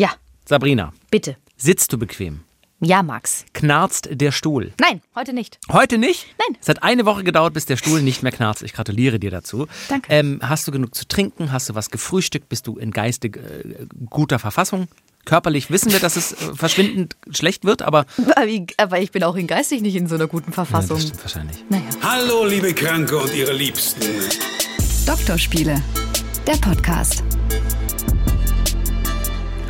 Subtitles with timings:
[0.00, 0.08] Ja,
[0.46, 1.36] Sabrina, bitte.
[1.58, 2.40] sitzt du bequem?
[2.80, 3.44] Ja, Max.
[3.52, 4.72] Knarzt der Stuhl?
[4.80, 5.58] Nein, heute nicht.
[5.70, 6.24] Heute nicht?
[6.38, 6.56] Nein.
[6.58, 8.62] Es hat eine Woche gedauert, bis der Stuhl nicht mehr knarzt.
[8.62, 9.66] Ich gratuliere dir dazu.
[9.90, 10.10] Danke.
[10.10, 11.52] Ähm, hast du genug zu trinken?
[11.52, 12.48] Hast du was gefrühstückt?
[12.48, 14.88] Bist du in geistig äh, guter Verfassung?
[15.26, 18.06] Körperlich wissen wir, dass es äh, verschwindend schlecht wird, aber
[18.76, 20.96] Aber ich- bin auch in geistig nicht in so einer guten Ja, Verfassung.
[20.96, 21.62] das stimmt wahrscheinlich.
[21.68, 21.84] naja.
[22.02, 24.00] Hallo, liebe Kranke und ihre Liebsten.
[25.06, 25.82] Doktorspiele,
[26.46, 27.22] der Podcast.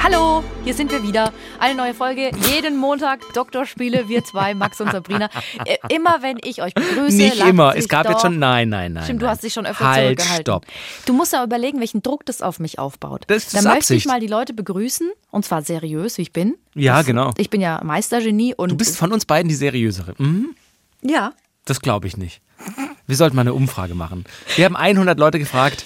[0.02, 1.30] Hallo, hier sind wir wieder.
[1.58, 2.30] Eine neue Folge.
[2.50, 5.28] Jeden Montag Doktorspiele, wir zwei, Max und Sabrina.
[5.66, 7.16] Äh, Immer wenn ich euch begrüße.
[7.16, 7.76] Nicht immer.
[7.76, 8.12] Es gab doch.
[8.12, 8.38] jetzt schon.
[8.38, 9.04] Nein, nein, nein.
[9.04, 10.42] Stimmt, du hast dich schon öfter halt, zurückgehalten.
[10.44, 10.66] Stopp.
[11.04, 13.24] Du musst ja überlegen, welchen Druck das auf mich aufbaut.
[13.26, 14.06] Das ist Dann möchte Absicht.
[14.06, 16.56] ich mal die Leute begrüßen, und zwar seriös, wie ich bin.
[16.74, 17.32] Ja, Das- genau.
[17.36, 18.70] Ich bin ja Meistergenie und.
[18.70, 20.14] Du bist von uns beiden die seriösere.
[20.18, 20.54] Mhm.
[21.02, 21.32] Ja.
[21.66, 22.40] Das glaube ich nicht.
[23.06, 24.24] Wir sollten mal eine Umfrage machen.
[24.56, 25.84] Wir haben 100 Leute gefragt.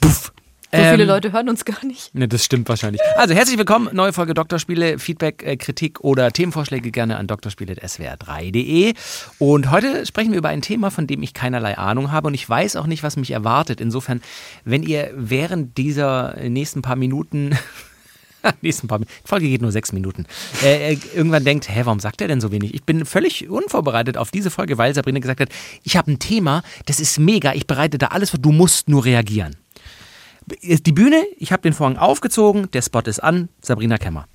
[0.00, 0.32] Puff.
[0.72, 2.14] So viele Leute hören uns gar nicht.
[2.14, 3.00] Ne, das stimmt wahrscheinlich.
[3.16, 5.00] Also herzlich willkommen, neue Folge Doktorspiele.
[5.00, 8.94] Feedback, äh, Kritik oder Themenvorschläge gerne an doktorspiele.swr3.de.
[9.38, 12.48] Und heute sprechen wir über ein Thema, von dem ich keinerlei Ahnung habe und ich
[12.48, 13.80] weiß auch nicht, was mich erwartet.
[13.80, 14.22] Insofern,
[14.64, 17.58] wenn ihr während dieser nächsten paar Minuten
[18.62, 19.12] nächsten paar Minuten.
[19.24, 20.26] Die Folge geht nur sechs Minuten.
[20.62, 22.74] Äh, äh, irgendwann denkt, hä, warum sagt er denn so wenig?
[22.74, 25.48] Ich bin völlig unvorbereitet auf diese Folge, weil Sabrina gesagt hat,
[25.82, 29.04] ich habe ein Thema, das ist mega, ich bereite da alles vor, du musst nur
[29.04, 29.56] reagieren.
[30.62, 34.26] Die Bühne, ich habe den Vorhang aufgezogen, der Spot ist an, Sabrina Kemmer.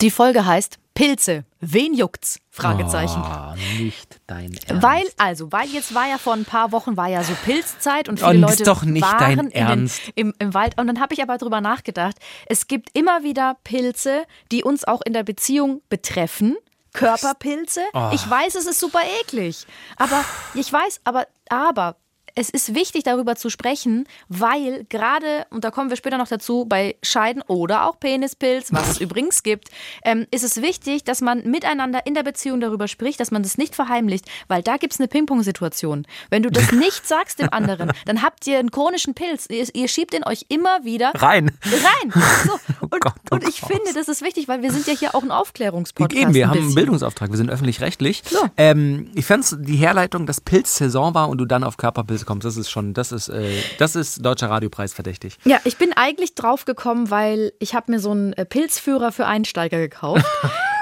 [0.00, 1.44] Die Folge heißt Pilze.
[1.60, 2.40] Wen juckt's?
[2.50, 3.22] Fragezeichen.
[3.22, 4.82] Oh, nicht dein Ernst.
[4.82, 8.18] Weil, also, weil jetzt war ja vor ein paar Wochen war ja so Pilzzeit und
[8.18, 10.00] viele Und Leute ist doch nicht waren dein in den, Ernst.
[10.14, 10.78] im, im Wald.
[10.78, 15.02] Und dann habe ich aber drüber nachgedacht, es gibt immer wieder Pilze, die uns auch
[15.02, 16.56] in der Beziehung betreffen.
[16.94, 17.82] Körperpilze.
[17.92, 18.10] Oh.
[18.12, 19.66] Ich weiß, es ist super eklig.
[19.96, 21.96] Aber ich weiß, aber, aber
[22.36, 26.66] es ist wichtig, darüber zu sprechen, weil gerade, und da kommen wir später noch dazu,
[26.66, 29.70] bei Scheiden oder auch Penispilz, was es übrigens gibt,
[30.04, 33.56] ähm, ist es wichtig, dass man miteinander in der Beziehung darüber spricht, dass man das
[33.56, 36.06] nicht verheimlicht, weil da gibt es eine Ping-Pong-Situation.
[36.28, 39.46] Wenn du das nicht sagst dem anderen, dann habt ihr einen chronischen Pilz.
[39.48, 41.50] Ihr, ihr schiebt ihn euch immer wieder Rein.
[41.64, 42.12] rein.
[42.44, 42.58] So.
[42.90, 43.72] Und, Gott, oh und ich Gott.
[43.72, 46.20] finde, das ist wichtig, weil wir sind ja hier auch ein Aufklärungspodcast.
[46.20, 46.74] Eben, wir ein haben einen.
[46.74, 48.22] Bildungsauftrag, wir sind öffentlich-rechtlich.
[48.28, 48.38] So.
[48.56, 52.56] Ähm, ich fand die Herleitung, dass Pilzsaison war und du dann auf Körperpilze kommst, das
[52.56, 55.38] ist schon, das ist, äh, das ist deutscher Radiopreis verdächtig.
[55.44, 59.26] Ja, ich bin eigentlich drauf gekommen, weil ich habe mir so einen äh, Pilzführer für
[59.26, 60.24] Einsteiger gekauft.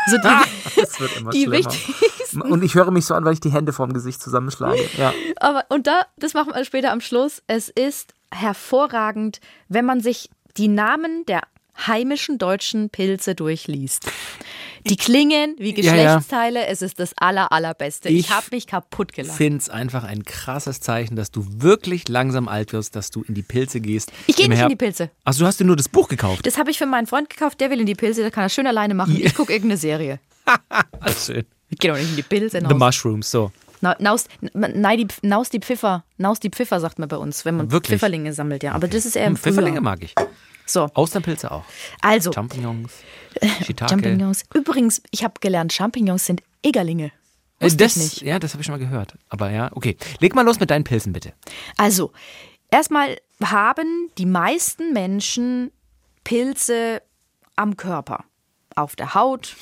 [0.07, 0.29] So die,
[0.77, 2.43] Das wird immer die wichtigsten.
[2.43, 4.79] Und ich höre mich so an, weil ich die Hände vorm Gesicht zusammenschlage.
[4.99, 5.13] Ja.
[5.41, 7.43] Aber und da, das machen wir später am Schluss.
[7.47, 11.43] Es ist hervorragend, wenn man sich die Namen der
[11.87, 14.07] heimischen deutschen Pilze durchliest.
[14.87, 16.03] Die klingen wie Ja, ja.
[16.17, 16.67] Geschlechtsteile.
[16.67, 18.09] Es ist das aller allerbeste.
[18.11, 19.37] Ich, Ich habe mich kaputt Ich gelacht.
[19.37, 23.35] finde es einfach ein krasses Zeichen, dass du wirklich langsam alt wirst, dass du in
[23.35, 24.13] die Pilze gehst.
[24.27, 25.11] Ich gehe nicht in Herb- die Pilze.
[25.25, 26.47] Achso, du hast dir nur das Buch gekauft.
[26.47, 27.61] Das habe ich für meinen Freund gekauft.
[27.61, 28.21] Der will in die Pilze.
[28.21, 29.19] Der kann das schön alleine machen.
[29.19, 30.21] Ich gucke irgendeine Serie.
[31.01, 31.45] Alles schön.
[31.71, 32.59] Ich gehe doch nicht in die Pilze.
[32.61, 33.51] The Naus, Mushrooms, so.
[33.81, 36.05] Na- naus, nein, die, naus die Pfiffer.
[36.19, 37.97] Naus die Pfiffer, sagt man bei uns, wenn man Wirklich?
[37.99, 38.73] Pfifferlinge sammelt, ja.
[38.73, 40.15] Aber das ist eher im Hm, Pfifferlinge mag ich.
[40.67, 41.65] So, Austernpilze auch.
[42.01, 42.93] also, Champignons,
[43.65, 43.91] Shiitake.
[43.91, 44.45] Champignons.
[44.55, 47.13] Übrigens, ich habe gelernt, Champignons sind Egerlinge.
[47.59, 48.23] Äh, Wusste das, ich nicht.
[48.23, 49.15] Ja, das habe ich schon mal gehört.
[49.29, 49.97] Aber ja, okay.
[50.21, 51.33] Leg mal los mit deinen Pilzen, bitte.
[51.77, 52.13] Also,
[52.71, 55.71] erstmal haben die meisten Menschen
[56.25, 57.03] Pilze
[57.57, 58.25] am Körper,
[58.75, 59.57] auf der Haut.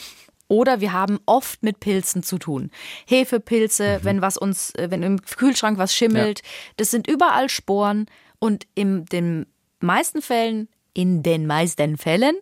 [0.49, 2.71] Oder wir haben oft mit Pilzen zu tun.
[3.07, 6.43] Hefepilze, wenn was uns, äh, wenn im Kühlschrank was schimmelt,
[6.77, 8.07] das sind überall Sporen
[8.39, 9.47] und in den
[9.81, 12.37] meisten Fällen, in den meisten Fällen,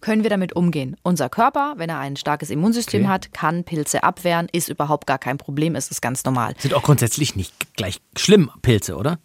[0.00, 0.96] können wir damit umgehen.
[1.02, 3.10] Unser Körper, wenn er ein starkes Immunsystem Okay.
[3.10, 6.54] hat, kann Pilze abwehren, ist überhaupt gar kein Problem, ist es ganz normal.
[6.58, 9.18] Sind auch grundsätzlich nicht gleich schlimm, Pilze, oder?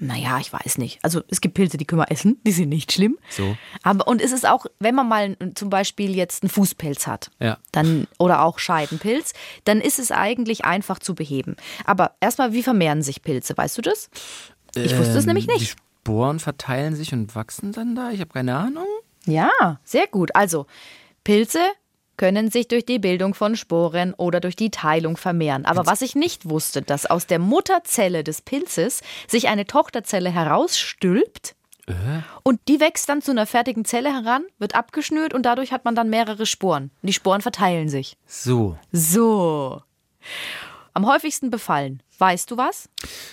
[0.00, 0.98] Naja, ich weiß nicht.
[1.02, 3.16] Also es gibt Pilze, die können wir essen, die sind nicht schlimm.
[3.30, 3.56] So.
[3.84, 7.58] Aber und es ist auch, wenn man mal zum Beispiel jetzt einen Fußpilz hat, Ja.
[7.72, 11.54] dann oder auch Scheidenpilz, dann ist es eigentlich einfach zu beheben.
[11.84, 13.56] Aber erstmal, wie vermehren sich Pilze?
[13.56, 14.10] Weißt du das?
[14.74, 15.76] Ich wusste es nämlich Die nicht.
[16.04, 18.10] Sporen verteilen sich und wachsen dann da?
[18.10, 18.84] Ich habe keine Ahnung.
[19.24, 20.36] Ja, sehr gut.
[20.36, 20.66] Also
[21.24, 21.60] Pilze
[22.18, 25.64] können sich durch die Bildung von Sporen oder durch die Teilung vermehren.
[25.64, 31.56] Aber was ich nicht wusste, dass aus der Mutterzelle des Pilzes sich eine Tochterzelle herausstülpt
[32.42, 35.94] und die wächst dann zu einer fertigen Zelle heran, wird abgeschnürt und dadurch hat man
[35.94, 36.90] dann mehrere Sporen.
[37.00, 38.18] Und die Sporen verteilen sich.
[38.26, 38.76] So.
[38.92, 39.80] So.
[40.92, 42.02] Am häufigsten befallen.
[42.18, 42.88] Weißt du was?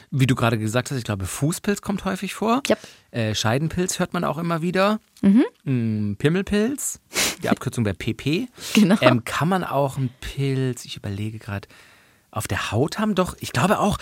[0.09, 2.63] Wie du gerade gesagt hast, ich glaube, Fußpilz kommt häufig vor.
[2.67, 2.79] Yep.
[3.11, 4.99] Äh, Scheidenpilz hört man auch immer wieder.
[5.21, 6.99] Mm, Pimmelpilz,
[7.43, 8.47] die Abkürzung wäre PP.
[8.73, 8.95] Genau.
[9.01, 11.67] Ähm, kann man auch einen Pilz, ich überlege gerade,
[12.31, 13.15] auf der Haut haben?
[13.15, 13.97] Doch, ich glaube auch,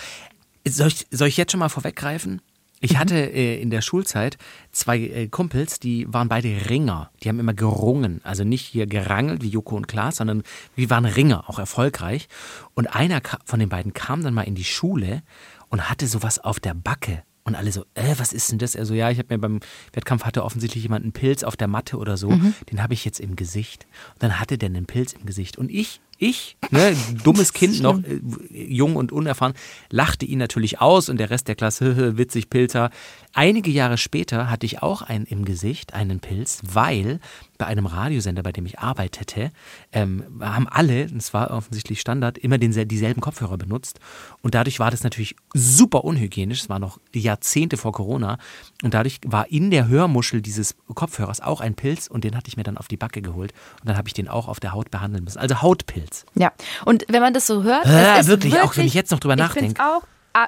[0.66, 2.40] soll ich, soll ich jetzt schon mal vorweggreifen?
[2.82, 4.38] Ich hatte äh, in der Schulzeit
[4.72, 7.10] zwei äh, Kumpels, die waren beide Ringer.
[7.22, 8.22] Die haben immer gerungen.
[8.24, 10.42] Also nicht hier gerangelt wie Joko und Klaas, sondern
[10.76, 12.28] wir waren Ringer, auch erfolgreich.
[12.74, 15.22] Und einer von den beiden kam dann mal in die Schule
[15.68, 17.22] und hatte sowas auf der Backe.
[17.44, 18.74] Und alle so, äh, was ist denn das?
[18.74, 19.60] Er so, ja, ich habe mir beim
[19.92, 22.30] Wettkampf hatte offensichtlich jemand einen Pilz auf der Matte oder so.
[22.70, 23.86] Den habe ich jetzt im Gesicht.
[24.14, 25.58] Und dann hatte der einen Pilz im Gesicht.
[25.58, 26.94] Und ich, ich, ne,
[27.24, 28.20] dummes Kind noch, äh,
[28.52, 29.54] jung und unerfahren,
[29.90, 32.90] lachte ihn natürlich aus und der Rest der Klasse, witzig, Pilzer.
[33.32, 37.20] Einige Jahre später hatte ich auch einen im Gesicht, einen Pilz, weil
[37.58, 39.52] bei einem Radiosender, bei dem ich arbeitete,
[39.92, 44.00] ähm, haben alle, das war offensichtlich Standard, immer denselben, dieselben Kopfhörer benutzt.
[44.42, 46.62] Und dadurch war das natürlich super unhygienisch.
[46.62, 48.38] Es war noch Jahrzehnte vor Corona.
[48.82, 52.56] Und dadurch war in der Hörmuschel dieses Kopfhörers auch ein Pilz und den hatte ich
[52.56, 53.52] mir dann auf die Backe geholt.
[53.80, 55.38] Und dann habe ich den auch auf der Haut behandeln müssen.
[55.38, 56.26] Also Hautpilz.
[56.34, 56.52] Ja,
[56.84, 59.36] und wenn man das so hört, es ist wirklich, auch wenn ich jetzt noch drüber
[59.36, 59.80] nachdenke.
[59.84, 60.02] auch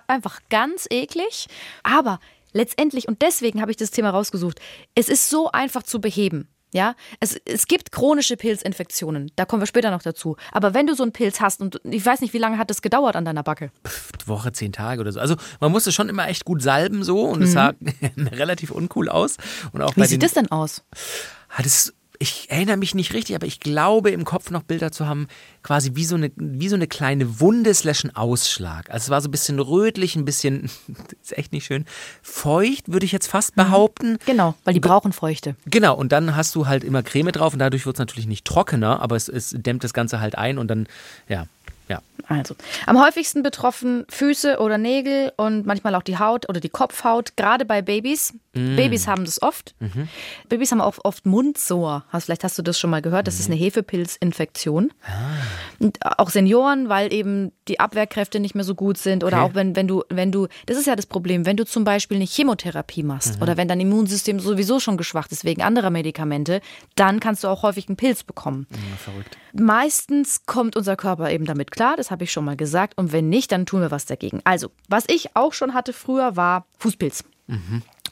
[0.06, 1.48] einfach ganz eklig,
[1.82, 2.20] aber
[2.52, 4.60] letztendlich, und deswegen habe ich das Thema rausgesucht,
[4.94, 6.48] es ist so einfach zu beheben.
[6.74, 10.36] Ja, es, es gibt chronische Pilzinfektionen, da kommen wir später noch dazu.
[10.52, 12.80] Aber wenn du so einen Pilz hast und ich weiß nicht, wie lange hat das
[12.80, 13.70] gedauert an deiner Backe?
[14.24, 15.20] Woche, zehn Tage oder so.
[15.20, 17.74] Also man musste schon immer echt gut salben so und es sah
[18.16, 19.36] relativ uncool aus.
[19.72, 20.82] Und auch Wie sieht den, das denn aus?
[21.50, 25.08] hat es, ich erinnere mich nicht richtig, aber ich glaube im Kopf noch Bilder zu
[25.08, 25.26] haben,
[25.64, 28.88] quasi wie so eine, wie so eine kleine Wunde slash ein Ausschlag.
[28.90, 30.70] Also es war so ein bisschen rötlich, ein bisschen,
[31.22, 31.84] ist echt nicht schön,
[32.22, 34.18] feucht, würde ich jetzt fast behaupten.
[34.24, 35.56] Genau, weil die brauchen Feuchte.
[35.66, 38.44] Genau, und dann hast du halt immer Creme drauf und dadurch wird es natürlich nicht
[38.44, 40.86] trockener, aber es, es dämmt das Ganze halt ein und dann,
[41.28, 41.46] ja,
[41.88, 42.00] ja.
[42.28, 42.54] Also,
[42.86, 47.64] am häufigsten betroffen Füße oder Nägel und manchmal auch die Haut oder die Kopfhaut, gerade
[47.64, 48.32] bei Babys.
[48.54, 48.76] Mm.
[48.76, 49.74] Babys haben das oft.
[49.80, 50.08] Mhm.
[50.48, 52.04] Babys haben auch oft Mundsår.
[52.10, 53.26] Hast, vielleicht hast du das schon mal gehört.
[53.26, 53.54] Das ist Mhm.
[53.54, 54.92] eine Hefepilzinfektion.
[55.04, 55.10] Ah.
[55.80, 59.24] Und auch Senioren, weil eben die Abwehrkräfte nicht mehr so gut sind.
[59.24, 59.50] Oder Okay.
[59.50, 62.16] auch wenn, wenn du, wenn du, das ist ja das Problem, wenn du zum Beispiel
[62.18, 63.42] eine Chemotherapie machst Mhm.
[63.42, 66.60] oder wenn dein Immunsystem sowieso schon geschwacht ist wegen anderer Medikamente,
[66.94, 68.66] dann kannst du auch häufig einen Pilz bekommen.
[69.02, 69.36] verrückt.
[69.54, 72.96] Meistens kommt unser Körper eben damit klar, das habe ich schon mal gesagt.
[72.96, 74.40] Und wenn nicht, dann tun wir was dagegen.
[74.44, 77.24] Also, was ich auch schon hatte früher, war Fußpilz.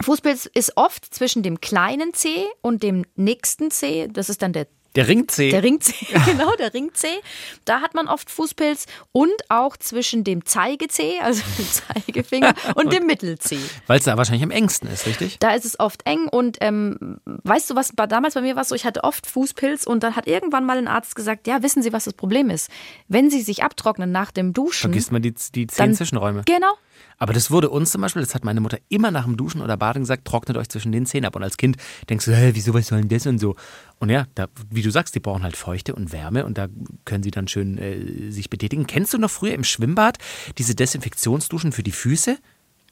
[0.03, 4.09] Fußpilz ist oft zwischen dem kleinen Zeh und dem nächsten Zeh.
[4.09, 4.67] Das ist dann der
[4.97, 5.51] Der Ringzeh.
[5.51, 7.21] der Ringzeh, genau, der Ringzeh.
[7.65, 13.07] Da hat man oft Fußpilz und auch zwischen dem Zeigezeh, also dem Zeigefinger, und dem
[13.07, 13.61] Mittelzeh.
[13.87, 15.39] Weil es da wahrscheinlich am engsten ist, richtig?
[15.39, 18.75] Da ist es oft eng und ähm, weißt du was, damals bei mir war so,
[18.75, 21.93] ich hatte oft Fußpilz und dann hat irgendwann mal ein Arzt gesagt, ja, wissen Sie,
[21.93, 22.71] was das Problem ist?
[23.09, 26.43] Wenn Sie sich abtrocknen nach dem Duschen, Vergisst man die, die zehn dann, Zwischenräume.
[26.47, 26.75] Genau.
[27.21, 29.77] Aber das wurde uns zum Beispiel, das hat meine Mutter immer nach dem Duschen oder
[29.77, 31.37] Baden gesagt, trocknet euch zwischen den Zähnen ab.
[31.37, 31.77] Und als Kind
[32.09, 33.57] denkst du, hä, wieso, was soll denn das und so?
[33.99, 36.69] Und ja, da, wie du sagst, die brauchen halt Feuchte und Wärme und da
[37.05, 38.87] können sie dann schön äh, sich betätigen.
[38.87, 40.17] Kennst du noch früher im Schwimmbad
[40.57, 42.39] diese Desinfektionsduschen für die Füße?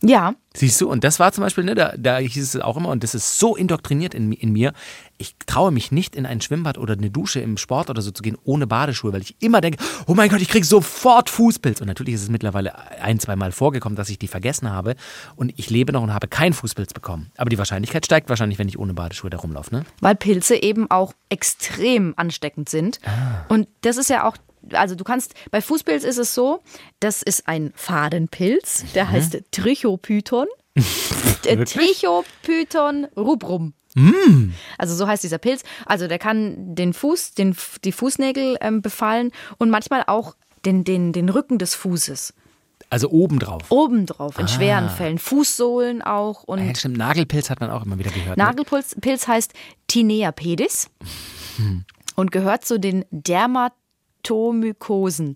[0.02, 2.88] Ja, Siehst du, und das war zum Beispiel, ne, da, da hieß es auch immer,
[2.88, 4.72] und das ist so indoktriniert in, in mir,
[5.18, 8.24] ich traue mich nicht in ein Schwimmbad oder eine Dusche im Sport oder so zu
[8.24, 11.80] gehen ohne Badeschuhe, weil ich immer denke, oh mein Gott, ich krieg sofort Fußpilz.
[11.80, 14.96] Und natürlich ist es mittlerweile ein, zwei Mal vorgekommen, dass ich die vergessen habe
[15.36, 17.30] und ich lebe noch und habe keinen Fußpilz bekommen.
[17.36, 19.84] Aber die Wahrscheinlichkeit steigt wahrscheinlich, wenn ich ohne Badeschuhe da rumlaufe, ne?
[20.00, 22.98] weil Pilze eben auch extrem ansteckend sind.
[23.48, 24.36] Und das ist ja auch,
[24.72, 26.62] also du kannst, bei Fußpilz ist es so,
[27.00, 30.46] das ist ein Fadenpilz, der heißt Trichopython.
[31.42, 33.74] Trichopython rubrum.
[34.76, 35.62] Also so heißt dieser Pilz.
[35.86, 41.12] Also der kann den Fuß, den, die Fußnägel ähm, befallen und manchmal auch den, den,
[41.12, 42.34] den Rücken des Fußes.
[42.90, 43.70] Also obendrauf.
[43.70, 45.18] Obendrauf, in schweren Fällen.
[45.18, 48.38] Fußsohlen auch und Ja, stimmt, Nagelpilz hat man auch immer wieder gehört.
[48.38, 48.44] Ne?
[48.44, 49.52] Nagelpilz Pilz heißt
[49.88, 50.88] Tinea pedis
[52.14, 53.87] und gehört zu den Dermatomykosen.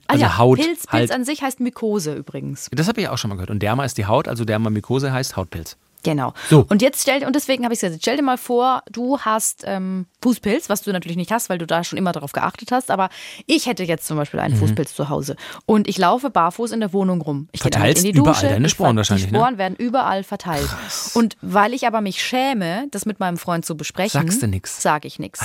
[0.06, 1.10] Ah Also ja, Haut Pilz, Pilz halt.
[1.12, 2.68] an sich heißt Mykose übrigens.
[2.72, 3.50] Das habe ich auch schon mal gehört.
[3.50, 5.76] Und Derma ist die Haut, also Dermamykose heißt Hautpilz.
[6.02, 6.34] Genau.
[6.50, 6.66] So.
[6.68, 10.06] Und jetzt stell, und deswegen habe ich gesagt, stell dir mal vor, du hast ähm,
[10.22, 13.08] Fußpilz, was du natürlich nicht hast, weil du da schon immer darauf geachtet hast, aber
[13.46, 14.44] ich hätte jetzt zum Beispiel Mhm.
[14.46, 17.48] einen Fußpilz zu Hause und ich laufe barfuß in der Wohnung rum.
[17.52, 18.48] Ich gehe Verteilst in die überall Dusche.
[18.48, 19.38] deine ich Sporen wahrscheinlich, Die ne?
[19.38, 20.68] Sporen werden überall verteilt.
[21.14, 24.82] Und weil ich aber mich schäme, das mit meinem Freund zu besprechen, Sagst du nix?
[24.82, 25.40] Sage ich nichts.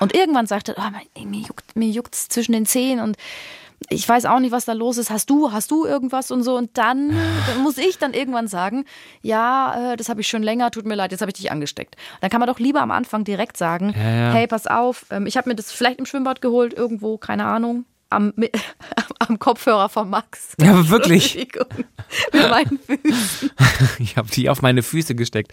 [0.00, 3.16] Und irgendwann sagt er, oh, mir juckt mir juckt's zwischen den Zehen und
[3.90, 5.10] ich weiß auch nicht, was da los ist.
[5.10, 6.56] Hast du, hast du irgendwas und so?
[6.56, 8.84] Und dann, dann muss ich dann irgendwann sagen,
[9.22, 11.96] ja, äh, das habe ich schon länger, tut mir leid, jetzt habe ich dich angesteckt.
[12.20, 14.32] Dann kann man doch lieber am Anfang direkt sagen, Ja, ja.
[14.32, 17.84] hey, pass auf, ähm, ich habe mir das vielleicht im Schwimmbad geholt, irgendwo, keine Ahnung.
[18.10, 18.32] Am,
[19.18, 20.54] am Kopfhörer von Max.
[20.60, 21.34] Ja, aber wirklich.
[21.36, 21.54] Mit
[22.50, 23.50] meinen Füßen.
[23.98, 25.52] Ich habe die auf meine Füße gesteckt.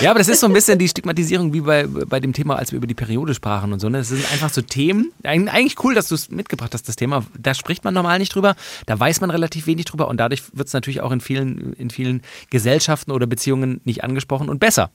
[0.00, 2.72] Ja, aber das ist so ein bisschen die Stigmatisierung wie bei, bei dem Thema, als
[2.72, 3.88] wir über die Periode sprachen und so.
[3.88, 3.98] Ne?
[3.98, 5.12] Das sind einfach so Themen.
[5.22, 7.24] Eig- Eigentlich cool, dass du es mitgebracht hast, das Thema.
[7.38, 8.54] Da spricht man normal nicht drüber.
[8.86, 11.90] Da weiß man relativ wenig drüber und dadurch wird es natürlich auch in vielen, in
[11.90, 14.90] vielen Gesellschaften oder Beziehungen nicht angesprochen und besser.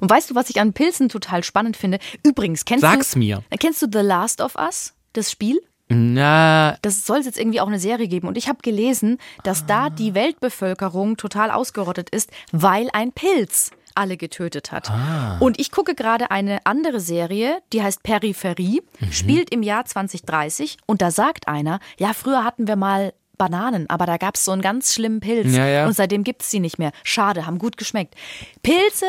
[0.00, 2.00] Und weißt du, was ich an Pilzen total spannend finde?
[2.24, 3.44] Übrigens, kennst Sag's du mir.
[3.60, 5.60] Kennst du The Last of Us, das Spiel?
[5.88, 8.28] Na, Das soll es jetzt irgendwie auch eine Serie geben.
[8.28, 14.16] Und ich habe gelesen, dass da die Weltbevölkerung total ausgerottet ist, weil ein Pilz alle
[14.16, 14.92] getötet hat.
[15.40, 21.02] Und ich gucke gerade eine andere Serie, die heißt Peripherie, spielt im Jahr 2030 und
[21.02, 24.62] da sagt einer, ja, früher hatten wir mal Bananen, aber da gab es so einen
[24.62, 25.86] ganz schlimmen Pilz Ja, ja.
[25.86, 26.92] und seitdem gibt es sie nicht mehr.
[27.02, 28.14] Schade, haben gut geschmeckt.
[28.62, 29.06] Pilze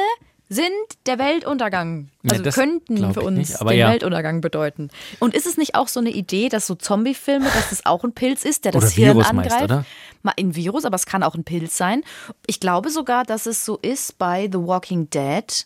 [0.49, 0.71] sind
[1.05, 2.09] der Weltuntergang.
[2.23, 3.89] Ja, Also das könnten für uns nicht, den ja.
[3.89, 4.89] Weltuntergang bedeuten.
[5.19, 8.13] Und ist es nicht auch so eine Idee, dass so Zombie-Filme, dass das auch ein
[8.13, 9.63] Pilz ist, der das Hirn Virus meist, angreift?
[9.63, 9.85] oder?
[10.23, 12.03] Mal ein Virus, aber es kann auch ein Pilz sein.
[12.47, 15.65] Ich glaube sogar, dass es so ist bei The Walking Dead.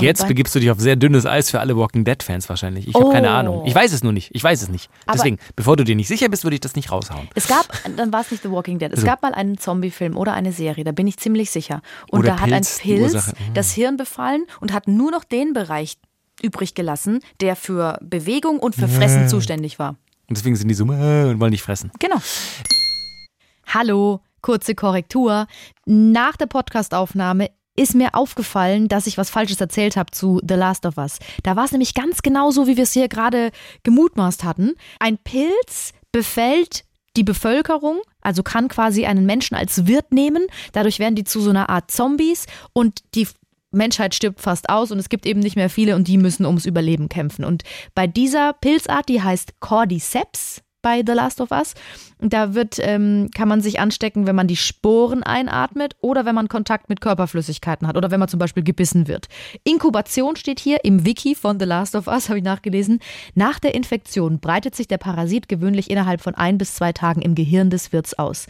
[0.00, 2.88] Jetzt begibst du dich auf sehr dünnes Eis für alle Walking Dead-Fans wahrscheinlich.
[2.88, 3.10] Ich habe Oh.
[3.12, 3.64] keine Ahnung.
[3.66, 4.30] Ich weiß es nur nicht.
[4.34, 4.90] Ich weiß es nicht.
[5.06, 7.28] Aber- Deswegen, bevor du dir nicht sicher bist, würde ich das nicht raushauen.
[7.34, 10.16] Es gab, dann war es nicht The Walking Dead, es Also gab mal einen Zombie-Film
[10.16, 11.80] oder eine Serie, da bin ich ziemlich sicher.
[12.10, 13.26] Und Oder da hat ein Pilz Pilz.
[13.28, 13.54] Mhm.
[13.54, 15.96] das Hirn befallen und hat nur noch den Bereich
[16.42, 19.90] übrig gelassen, der für Bewegung und für Fressen zuständig war.
[20.28, 21.90] Und deswegen sind die so äh, und wollen nicht fressen.
[22.00, 22.16] Genau.
[23.66, 25.46] Hallo, kurze Korrektur.
[25.86, 30.86] Nach der Podcastaufnahme ist mir aufgefallen, dass ich was Falsches erzählt habe zu The Last
[30.86, 31.18] of Us.
[31.42, 33.50] Da war es nämlich ganz genau so, wie wir es hier gerade
[33.82, 34.74] gemutmaßt hatten.
[35.00, 36.84] Ein Pilz befällt
[37.16, 40.46] die Bevölkerung, also kann quasi einen Menschen als Wirt nehmen.
[40.72, 43.28] Dadurch werden die zu so einer Art Zombies und die
[43.70, 46.66] Menschheit stirbt fast aus und es gibt eben nicht mehr viele und die müssen ums
[46.66, 47.44] Überleben kämpfen.
[47.44, 47.64] Und
[47.94, 51.74] bei dieser Pilzart, die heißt Cordyceps bei The Last of Us,
[52.20, 56.48] da wird, ähm, kann man sich anstecken, wenn man die Sporen einatmet oder wenn man
[56.48, 59.28] Kontakt mit Körperflüssigkeiten hat oder wenn man zum Beispiel gebissen wird.
[59.64, 63.00] Inkubation steht hier im Wiki von The Last of Us, habe ich nachgelesen.
[63.34, 67.34] Nach der Infektion breitet sich der Parasit gewöhnlich innerhalb von ein bis zwei Tagen im
[67.34, 68.46] Gehirn des Wirts aus.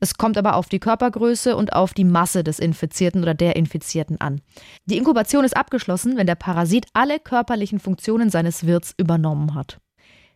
[0.00, 4.20] Es kommt aber auf die Körpergröße und auf die Masse des Infizierten oder der Infizierten
[4.20, 4.40] an.
[4.86, 9.78] Die Inkubation ist abgeschlossen, wenn der Parasit alle körperlichen Funktionen seines Wirts übernommen hat.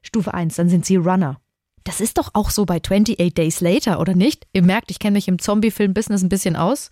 [0.03, 1.41] Stufe 1, dann sind sie Runner.
[1.85, 4.47] Das ist doch auch so bei 28 Days Later, oder nicht?
[4.53, 6.91] Ihr merkt, ich kenne mich im Zombie-Film-Business ein bisschen aus.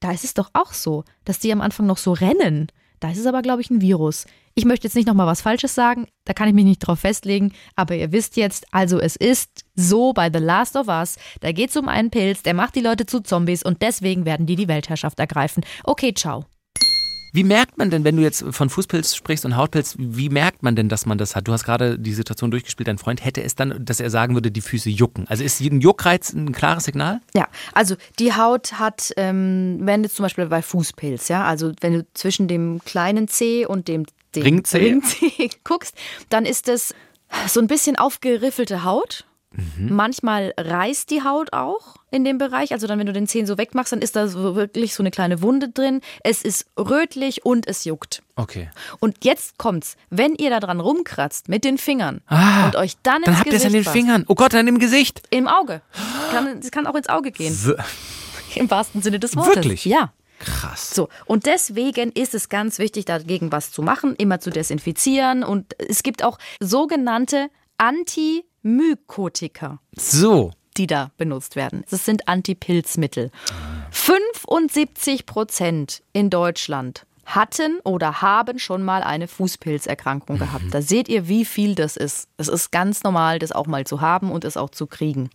[0.00, 2.68] Da ist es doch auch so, dass die am Anfang noch so rennen.
[2.98, 4.26] Da ist es aber, glaube ich, ein Virus.
[4.54, 7.52] Ich möchte jetzt nicht nochmal was Falsches sagen, da kann ich mich nicht drauf festlegen,
[7.74, 11.70] aber ihr wisst jetzt, also es ist so bei The Last of Us, da geht
[11.70, 14.68] es um einen Pilz, der macht die Leute zu Zombies und deswegen werden die die
[14.68, 15.64] Weltherrschaft ergreifen.
[15.84, 16.44] Okay, ciao.
[17.34, 20.76] Wie merkt man denn, wenn du jetzt von Fußpilz sprichst und Hautpilz, wie merkt man
[20.76, 21.48] denn, dass man das hat?
[21.48, 24.50] Du hast gerade die Situation durchgespielt, dein Freund hätte es dann, dass er sagen würde,
[24.50, 25.26] die Füße jucken.
[25.28, 27.20] Also ist ein Juckreiz ein klares Signal?
[27.34, 31.94] Ja, also die Haut hat, ähm, wenn du zum Beispiel bei Fußpilz, ja, also wenn
[31.94, 34.78] du zwischen dem kleinen Zeh und dem, dem Ringzeh?
[34.78, 35.96] Ringzeh guckst,
[36.28, 36.94] dann ist es
[37.48, 39.24] so ein bisschen aufgeriffelte Haut.
[39.78, 42.72] Manchmal reißt die Haut auch in dem Bereich.
[42.72, 45.10] Also dann, wenn du den Zehen so wegmachst, dann ist da so wirklich so eine
[45.10, 46.00] kleine Wunde drin.
[46.22, 48.22] Es ist rötlich und es juckt.
[48.36, 48.70] Okay.
[49.00, 53.22] Und jetzt kommt's, wenn ihr da dran rumkratzt mit den Fingern Ah, und euch dann,
[53.22, 54.24] Dann ins habt ihr es Gesicht an den Fingern.
[54.28, 55.22] Oh Gott, dann im Gesicht.
[55.30, 55.82] im Auge.
[56.30, 57.54] Kann, das kann auch ins Auge gehen.
[57.64, 57.74] W
[58.54, 59.56] Im wahrsten Sinne des Wortes.
[59.56, 59.84] Wirklich?
[59.84, 60.12] Ja.
[60.38, 60.90] Krass.
[60.92, 65.44] So, und deswegen ist es ganz wichtig, dagegen was zu machen, immer zu desinfizieren.
[65.44, 67.48] Und es gibt auch sogenannte
[68.64, 70.52] Antimykotika, So.
[70.76, 71.84] die da benutzt werden.
[71.90, 73.30] Das sind Antipilzmittel.
[73.90, 80.64] 75 Prozent in Deutschland hatten oder haben schon mal eine Fußpilzerkrankung gehabt.
[80.70, 82.28] Da seht ihr, wie viel das ist.
[82.36, 85.30] Es ist ganz normal, das auch mal zu haben und es auch zu kriegen.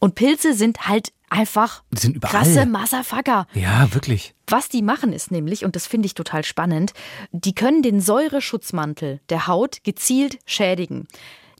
[0.00, 2.32] Und Pilze sind halt einfach Die sind überall.
[2.42, 3.46] krasse Motherfucker.
[3.54, 4.34] Ja, wirklich.
[4.48, 6.92] Was die machen ist nämlich, und das finde ich total spannend,
[7.32, 11.06] die können den Säureschutzmantel der Haut gezielt schädigen.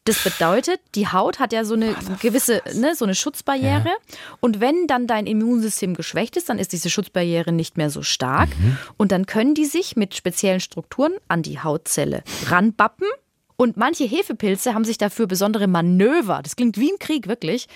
[0.04, 3.88] Das bedeutet, die Haut hat ja so eine gewisse, ne, so eine Schutzbarriere.
[4.40, 8.50] Und wenn dann dein Immunsystem geschwächt ist, dann ist diese Schutzbarriere nicht mehr so stark.
[8.98, 13.08] Und dann können die sich mit speziellen Strukturen an die Hautzelle ranbappen.
[13.56, 17.68] Und manche Hefepilze haben sich dafür besondere Manöver, das klingt wie im Krieg wirklich,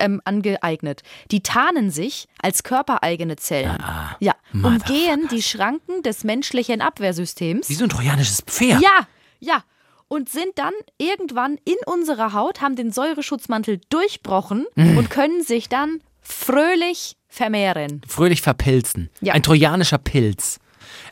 [0.00, 1.02] ähm, angeeignet.
[1.30, 3.76] Die tarnen sich als körpereigene Zellen.
[4.20, 7.68] ja, umgehen die Schranken des menschlichen Abwehrsystems.
[7.68, 8.80] Wie so ein trojanisches Pferd.
[8.80, 9.06] Ja,
[9.40, 9.62] ja.
[10.08, 14.98] Und sind dann irgendwann in unserer Haut, haben den Säureschutzmantel durchbrochen Mhm.
[14.98, 18.00] und können sich dann fröhlich vermehren.
[18.06, 19.10] Fröhlich verpilzen.
[19.20, 19.34] Ja.
[19.34, 20.58] Ein trojanischer Pilz.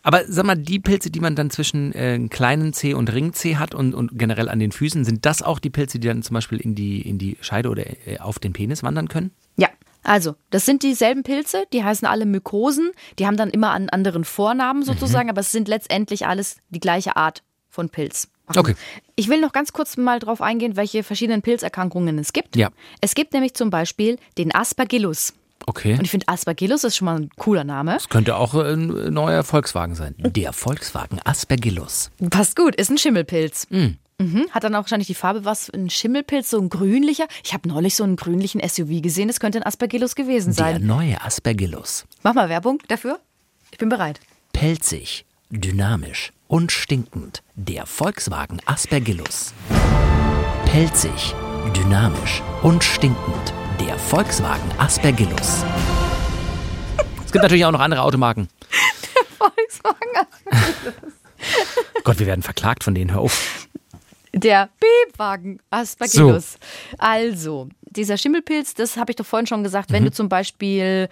[0.05, 3.75] Aber sag mal, die Pilze, die man dann zwischen äh, kleinen C und Ring-C hat
[3.75, 6.59] und, und generell an den Füßen, sind das auch die Pilze, die dann zum Beispiel
[6.59, 9.33] in die, in die Scheide oder äh, auf den Penis wandern können?
[9.57, 9.69] Ja,
[10.05, 14.25] also, das sind dieselben Pilze, die heißen alle Mykosen, die haben dann immer einen anderen
[14.25, 18.29] Vornamen sozusagen, aber es sind letztendlich alles die gleiche Art von Pilz.
[18.47, 18.75] Okay.
[19.17, 22.57] Ich will noch ganz kurz mal drauf eingehen, welche verschiedenen Pilzerkrankungen es gibt.
[22.57, 22.71] Ja.
[23.01, 25.33] Es gibt nämlich zum Beispiel den Aspergillus.
[25.67, 25.95] Okay.
[25.95, 27.95] Und ich finde, Aspergillus ist schon mal ein cooler Name.
[27.95, 30.15] Das könnte auch äh, ein neuer Volkswagen sein.
[30.19, 32.11] Der Volkswagen Aspergillus.
[32.31, 33.67] Passt gut, ist ein Schimmelpilz.
[33.71, 33.97] Mm.
[34.19, 34.47] Mhm.
[34.51, 37.27] Hat dann auch wahrscheinlich die Farbe was, ein Schimmelpilz, so ein grünlicher.
[37.43, 40.87] Ich habe neulich so einen grünlichen SUV gesehen, das könnte ein Aspergillus gewesen Der sein.
[40.87, 42.05] neue Aspergillus.
[42.23, 43.19] Mach mal Werbung dafür.
[43.73, 44.21] Ich bin bereit.
[44.53, 45.25] Pelzig,
[45.61, 47.43] dynamisch und stinkend.
[47.55, 49.53] Der Volkswagen Aspergillus.
[50.67, 51.35] Pelzig,
[51.77, 53.53] dynamisch und stinkend.
[53.81, 55.65] Der Volkswagen Aspergillus.
[57.25, 58.49] Es gibt natürlich auch noch andere Automarken.
[59.39, 60.27] Volkswagen.
[62.05, 63.13] Gott, wir werden verklagt von denen.
[63.13, 63.69] Hör auf.
[64.33, 66.57] Der Piepwagen Aspergillus.
[66.99, 69.95] Also, dieser Schimmelpilz, das habe ich doch vorhin schon gesagt, Mhm.
[69.95, 71.09] wenn du zum Beispiel,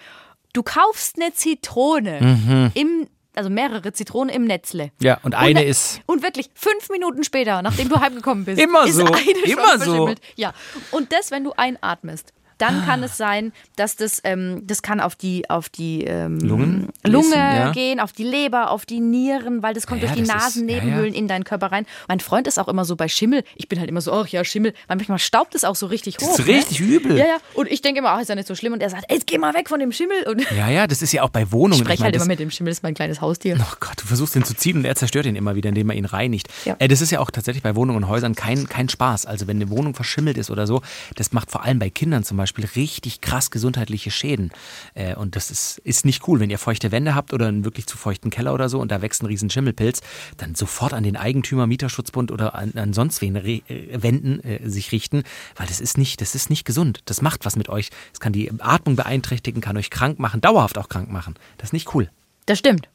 [0.53, 2.71] du kaufst eine Zitrone Mhm.
[2.73, 4.91] im, also mehrere Zitronen im Netzle.
[5.01, 6.01] Ja, und eine und, ist.
[6.05, 9.79] Und wirklich fünf Minuten später, nachdem du heimgekommen bist, Immer ist so, eine schon immer
[9.79, 10.13] so.
[10.35, 10.53] Ja,
[10.91, 12.33] und das, wenn du einatmest.
[12.63, 16.89] Dann kann es sein, dass das, ähm, das kann auf die, auf die ähm, Lungen?
[17.05, 17.71] Lunge Gießen, ja.
[17.71, 21.13] gehen, auf die Leber, auf die Nieren, weil das kommt Ja, durch die das Nasennebenhöhlen
[21.13, 21.85] ja, in deinen Körper rein.
[22.07, 23.43] Mein Freund ist auch immer so bei Schimmel.
[23.55, 24.73] Ich bin halt immer so, ach ja, Schimmel.
[24.87, 26.37] Manchmal staubt es auch so richtig hoch.
[26.39, 26.85] ist richtig ne?
[26.87, 27.17] übel.
[27.17, 27.37] Ja, ja.
[27.53, 28.73] Und ich denke immer, ach, ist ja nicht so schlimm.
[28.73, 30.23] Und er sagt, ey, jetzt geh mal weg von dem Schimmel.
[30.27, 31.83] Und ich Ja, ja, das ist ja auch bei Wohnungen.
[31.83, 33.57] spreche meine, halt das- immer mit dem Schimmel, das ist mein kleines Haustier.
[33.59, 35.95] Oh Gott, du versuchst ihn zu ziehen und er zerstört ihn immer wieder, indem er
[35.95, 36.47] ihn reinigt.
[36.65, 36.75] Ja.
[36.79, 39.25] Äh, das ist ja auch tatsächlich bei Wohnungen und Häusern kein, kein Spaß.
[39.25, 40.81] Also wenn eine Wohnung verschimmelt ist oder so,
[41.15, 44.51] das macht vor allem bei Kindern zum Beispiel richtig krass gesundheitliche Schäden.
[44.93, 46.39] Äh, und das ist, ist nicht cool.
[46.39, 49.01] Wenn ihr feuchte Wände habt oder einen wirklich zu feuchten Keller oder so und da
[49.01, 50.01] wächst ein riesen Schimmelpilz,
[50.37, 54.69] dann sofort an den Eigentümer, Mieterschutzbund oder an, an sonst wen re, äh, wenden, äh,
[54.69, 55.23] sich richten,
[55.55, 57.01] weil das ist nicht, das ist nicht gesund.
[57.05, 57.89] Das macht was mit euch.
[58.13, 61.35] Es kann die Atmung beeinträchtigen, kann euch krank machen, dauerhaft auch krank machen.
[61.57, 62.09] Das ist nicht cool.
[62.45, 62.89] Das stimmt.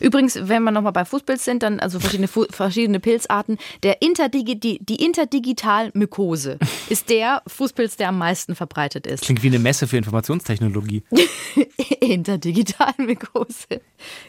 [0.00, 3.58] Übrigens, wenn wir nochmal bei Fußpilz sind, dann also verschiedene, Fu verschiedene Pilzarten.
[3.82, 9.24] Der Interdigi die, die Interdigitalmykose ist der Fußpilz, der am meisten verbreitet ist.
[9.24, 11.04] Klingt wie eine Messe für Informationstechnologie.
[12.00, 13.80] Interdigitalmykose.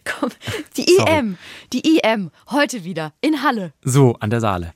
[0.04, 0.30] Komm,
[0.78, 1.38] die IM,
[1.74, 3.74] die IM, heute wieder in Halle.
[3.84, 4.74] So, an der Saale.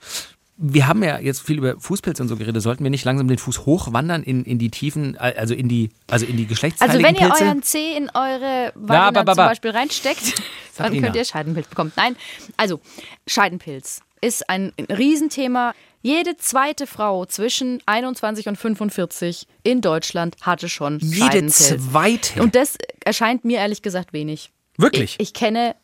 [0.62, 2.62] Wir haben ja jetzt viel über Fußpilz und so geredet.
[2.62, 6.26] Sollten wir nicht langsam den Fuß hochwandern in, in die Tiefen, also in die, also
[6.26, 7.44] in die Also geschlechtsteiligen wenn ihr Pilze?
[7.46, 9.48] euren Zeh in eure Vagina ba, ba, zum ba.
[9.48, 10.42] Beispiel reinsteckt,
[10.78, 11.94] dann könnt ihr Scheidenpilz bekommen.
[11.96, 12.18] Nein,
[12.58, 12.82] also
[13.26, 15.74] Scheidenpilz ist ein Riesenthema.
[16.02, 21.78] Jede zweite Frau zwischen 21 und 45 in Deutschland hatte schon Jede Scheidenpilz.
[21.92, 22.42] zweite.
[22.42, 24.52] Und das erscheint mir ehrlich gesagt wenig.
[24.78, 25.16] Wirklich?
[25.20, 25.76] Ich, ich kenne,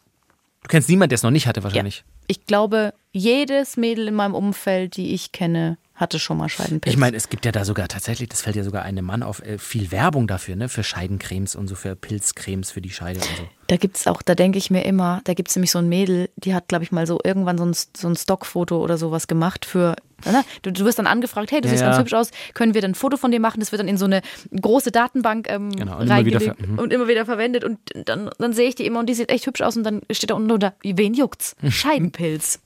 [0.65, 2.03] du kennst niemanden, der es noch nicht hatte, wahrscheinlich.
[2.27, 6.91] ich glaube, jedes Mädel in meinem Umfeld, die ich kenne, hatte schon mal Scheidenpilz.
[6.91, 9.41] Ich meine, es gibt ja da sogar tatsächlich, das fällt ja sogar einem Mann auf,
[9.43, 10.67] äh, viel Werbung dafür, ne?
[10.67, 13.47] Für Scheidencremes und so, für Pilzcremes für die Scheide und so.
[13.67, 16.53] Da gibt's auch, da denke ich mir immer, da gibt's nämlich so ein Mädel, die
[16.53, 19.95] hat, glaube ich, mal so irgendwann so ein, so ein Stockfoto oder sowas gemacht für.
[20.25, 20.43] Ne?
[20.63, 21.87] Du, du wirst dann angefragt, hey, du Ja, siehst ja.
[21.89, 23.59] ganz hübsch aus, können wir dann ein Foto von dir machen?
[23.59, 24.21] Das wird dann in so eine
[24.59, 26.79] große Datenbank ähm, Genau, und immer wieder reingelegt ver- mhm.
[26.79, 27.63] und immer wieder verwendet.
[27.63, 30.01] Und dann, dann sehe ich die immer und die sieht echt hübsch aus und dann
[30.11, 31.55] steht da unten drunter, wen juckt's?
[31.69, 32.59] Scheidenpilz.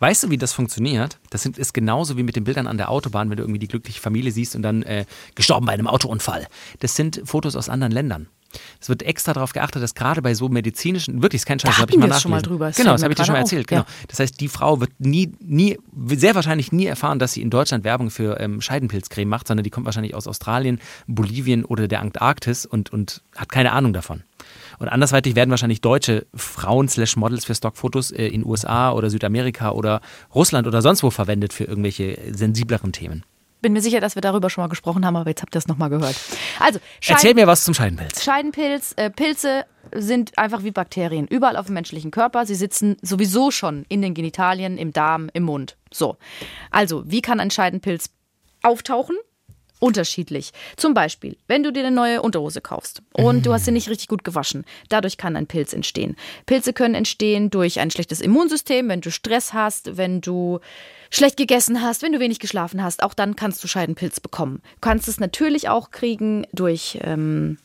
[0.00, 1.18] Weißt du, wie das funktioniert?
[1.30, 3.68] Das sind, ist genauso wie mit den Bildern an der Autobahn, wenn du irgendwie die
[3.68, 6.46] glückliche Familie siehst und dann äh, gestorben bei einem Autounfall.
[6.80, 8.28] Das sind Fotos aus anderen Ländern.
[8.80, 11.90] Es wird extra darauf geachtet, dass gerade bei so medizinischen, wirklich ist kein Scheiß, habe
[11.90, 13.68] ich mal schon mal drüber, das Genau, das habe ich dir schon mal auf, erzählt.
[13.68, 13.82] Genau.
[13.82, 13.86] ja.
[14.08, 17.84] Das heißt, die Frau wird nie, nie, sehr wahrscheinlich nie erfahren, dass sie in Deutschland
[17.84, 22.66] Werbung für ähm, Scheidenpilzcreme macht, sondern die kommt wahrscheinlich aus Australien, Bolivien oder der Antarktis
[22.66, 24.22] und, und hat keine Ahnung davon.
[24.78, 29.70] Und andersweitig werden wahrscheinlich deutsche Frauen slash Models für Stockfotos äh, in USA oder Südamerika
[29.70, 30.00] oder
[30.34, 33.24] Russland oder sonst wo verwendet für irgendwelche sensibleren Themen.
[33.64, 35.68] Bin mir sicher, dass wir darüber schon mal gesprochen haben, aber jetzt habt ihr es
[35.68, 36.16] nochmal gehört.
[36.60, 38.22] Also, Erzähl mir was zum Scheidenpilz.
[38.22, 42.44] Scheidenpilz, äh, Pilze sind einfach wie Bakterien, überall auf dem menschlichen Körper.
[42.44, 45.78] Sie sitzen sowieso schon in den Genitalien, im Darm, im Mund.
[45.90, 46.18] So.
[46.70, 48.10] Also, wie kann ein Scheidenpilz
[48.62, 49.16] auftauchen?
[49.80, 50.52] Unterschiedlich.
[50.76, 54.08] Zum Beispiel, wenn du dir eine neue Unterhose kaufst und du hast sie nicht richtig
[54.08, 56.16] gut gewaschen, dadurch kann ein Pilz entstehen.
[56.46, 60.60] Pilze können entstehen durch ein schlechtes Immunsystem, wenn du Stress hast, wenn du
[61.10, 64.62] schlecht gegessen hast, wenn du wenig geschlafen hast, auch dann kannst du Scheidenpilz bekommen.
[64.76, 67.58] Du kannst es natürlich auch kriegen durch ähm,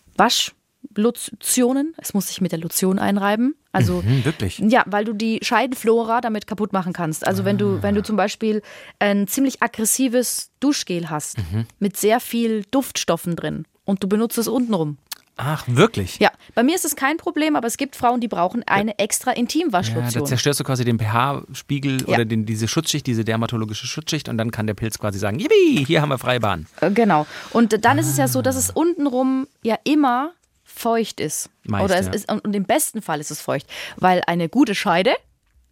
[0.95, 1.93] Waschlotionen.
[1.97, 3.55] Es muss sich mit der Lotion einreiben.
[3.71, 4.57] Also Hm, wirklich?
[4.59, 7.27] ja, weil du die Scheidenflora damit kaputt machen kannst.
[7.27, 8.61] Also wenn du, wenn du zum Beispiel
[8.97, 11.37] ein ziemlich aggressives Duschgel hast
[11.79, 14.97] mit sehr viel Duftstoffen drin und du benutzt es untenrum.
[15.41, 16.19] Ach, wirklich?
[16.19, 19.31] Ja, bei mir ist es kein Problem, aber es gibt Frauen, die brauchen eine extra
[19.31, 20.25] Ja, da Intimwaschlotion.
[20.25, 22.07] zerstörst du quasi den pH-Spiegel Ja.
[22.15, 25.85] oder den, diese Schutzschicht, diese dermatologische Schutzschicht und dann kann der Pilz quasi sagen, yippie,
[25.85, 26.65] hier haben wir freie Bahn.
[26.81, 27.25] Äh, genau.
[27.51, 30.31] Und dann ist es ja so, dass es untenrum ja immer
[30.79, 31.49] feucht ist.
[31.63, 32.13] Meist, oder es ja.
[32.13, 35.13] ist, und im besten Fall ist es feucht, weil eine gute Scheide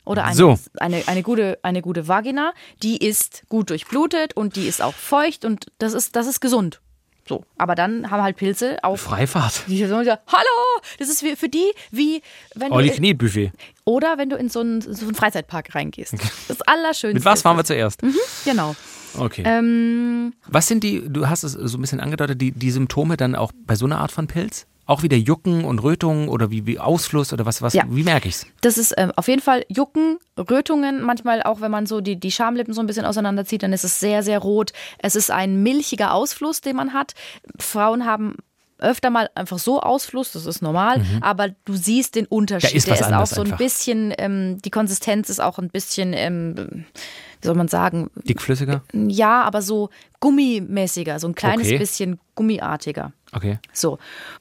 [0.05, 0.59] oder eine, So.
[0.79, 5.45] eine, eine, gute, eine gute Vagina, die ist gut durchblutet und die ist auch feucht
[5.45, 6.81] und das ist, das ist gesund.
[7.27, 8.97] So, aber dann haben halt Pilze auch.
[8.97, 9.63] Freifahrt.
[9.67, 12.21] Die sagen hallo, das ist für die wie
[12.55, 13.51] wenn Olli du Kniet Buffet.
[13.83, 16.15] oder wenn du in so einen, so einen Freizeitpark reingehst.
[16.47, 17.15] Das Allerschönste.
[17.15, 17.99] Mit was fahren wir zuerst?
[18.45, 18.75] Genau.
[19.17, 19.43] Okay.
[19.45, 23.35] Ähm, Was sind die, du hast es so ein bisschen angedeutet, die, die Symptome dann
[23.35, 24.65] auch bei so einer Art von Pilz?
[24.87, 27.83] Auch wieder Jucken und Rötungen oder wie, wie Ausfluss oder was, was Ja.
[27.89, 28.47] wie merke ich's?
[28.61, 32.31] Das ist ähm, auf jeden Fall Jucken, Rötungen, manchmal auch, wenn man so die, die
[32.31, 34.71] Schamlippen so ein bisschen auseinanderzieht, dann ist es sehr, sehr rot.
[34.97, 37.13] Es ist ein milchiger Ausfluss, den man hat.
[37.59, 38.37] Frauen haben
[38.79, 42.75] öfter mal einfach so Ausfluss, das ist normal, aber du siehst den Unterschied.
[42.75, 43.57] Ist Der was ist auch so ein einfach.
[43.57, 46.85] bisschen, ähm, die Konsistenz ist auch ein bisschen, ähm,
[47.41, 48.83] wie soll man sagen, Dickflüssiger?
[48.93, 51.77] ja, aber so gummimäßiger, so ein kleines Okay.
[51.79, 53.13] bisschen gummiartiger.
[53.37, 53.59] Okay.
[53.71, 53.97] So,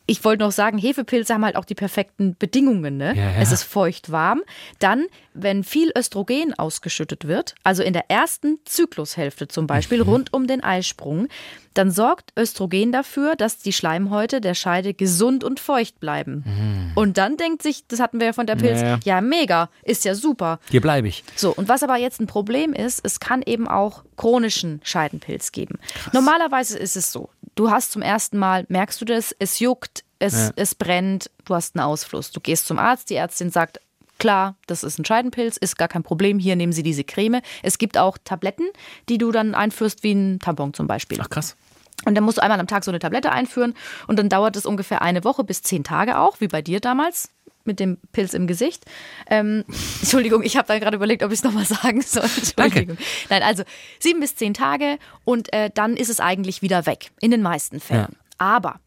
[0.07, 2.97] ich wollte noch sagen, Hefepilze haben halt auch die perfekten Bedingungen.
[2.97, 3.15] Ne?
[3.17, 3.37] Ja, ja.
[3.41, 4.43] Es ist feucht warm.
[4.79, 10.09] Dann, wenn viel Östrogen ausgeschüttet wird, also in der ersten Zyklushälfte zum Beispiel, Mhm.
[10.09, 11.29] rund um den Eisprung,
[11.75, 16.93] dann sorgt Östrogen dafür, dass die Schleimhäute der Scheide gesund und feucht bleiben.
[16.95, 18.87] Und dann denkt sich, das hatten wir ja von der Pilz, Mhm.
[18.87, 19.21] Ja, ja.
[19.21, 20.59] mega, ist ja super.
[20.71, 21.23] Hier bleibe ich.
[21.37, 25.79] So, und was aber jetzt ein Problem ist, es kann eben auch chronischen Scheidenpilz geben.
[26.15, 30.35] Normalerweise ist es so, du hast zum ersten Mal, merkst du das, es juckt, es,
[30.35, 30.51] Ja.
[30.57, 32.31] es brennt, du hast einen Ausfluss.
[32.31, 33.81] Du gehst zum Arzt, die Ärztin sagt,
[34.19, 37.41] klar, das ist ein Scheidenpilz, ist gar kein Problem, hier nehmen Sie diese Creme.
[37.63, 38.67] Es gibt auch Tabletten,
[39.09, 41.19] die du dann einführst, wie ein Tampon zum Beispiel.
[41.21, 41.57] Ach krass.
[42.05, 43.75] Und dann musst du einmal am Tag so eine Tablette einführen
[44.07, 47.31] und dann dauert es ungefähr eine Woche bis zehn Tage auch, wie bei dir damals
[47.65, 48.85] mit dem Pilz im Gesicht.
[49.29, 49.65] Ähm,
[50.01, 52.23] Entschuldigung, ich habe da gerade überlegt, ob ich es nochmal sagen soll.
[52.37, 52.97] Entschuldigung.
[53.29, 53.65] Nein, also
[53.99, 57.81] sieben bis zehn Tage und äh, dann ist es eigentlich wieder weg, in den meisten
[57.81, 58.09] Fällen.
[58.13, 58.26] Ja.
[58.39, 58.81] Aber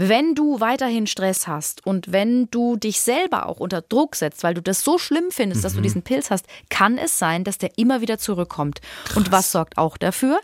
[0.00, 4.54] wenn du weiterhin Stress hast und wenn du dich selber auch unter Druck setzt, weil
[4.54, 7.76] du das so schlimm findest, dass du diesen Pilz hast, kann es sein, dass der
[7.78, 8.80] immer wieder zurückkommt.
[9.16, 10.40] Und was sorgt auch dafür?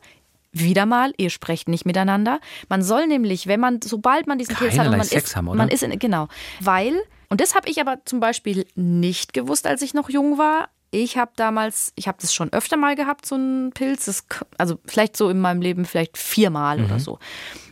[0.51, 2.41] Wieder mal, ihr sprecht nicht miteinander.
[2.69, 5.37] Man soll nämlich, wenn man, sobald man diesen Pilz hat und Keinerlei man Sex ist,
[5.37, 5.59] haben, oder?
[5.59, 6.29] man ist in, genau,
[6.61, 6.95] weil,
[7.29, 10.69] und das habe ich aber zum Beispiel nicht gewusst, als ich noch jung war.
[10.91, 14.25] Ich habe damals, ich habe das schon öfter mal gehabt, so einen Pilz, das,
[14.59, 16.85] also vielleicht so in meinem Leben vielleicht viermal Mhm.
[16.87, 17.19] oder so.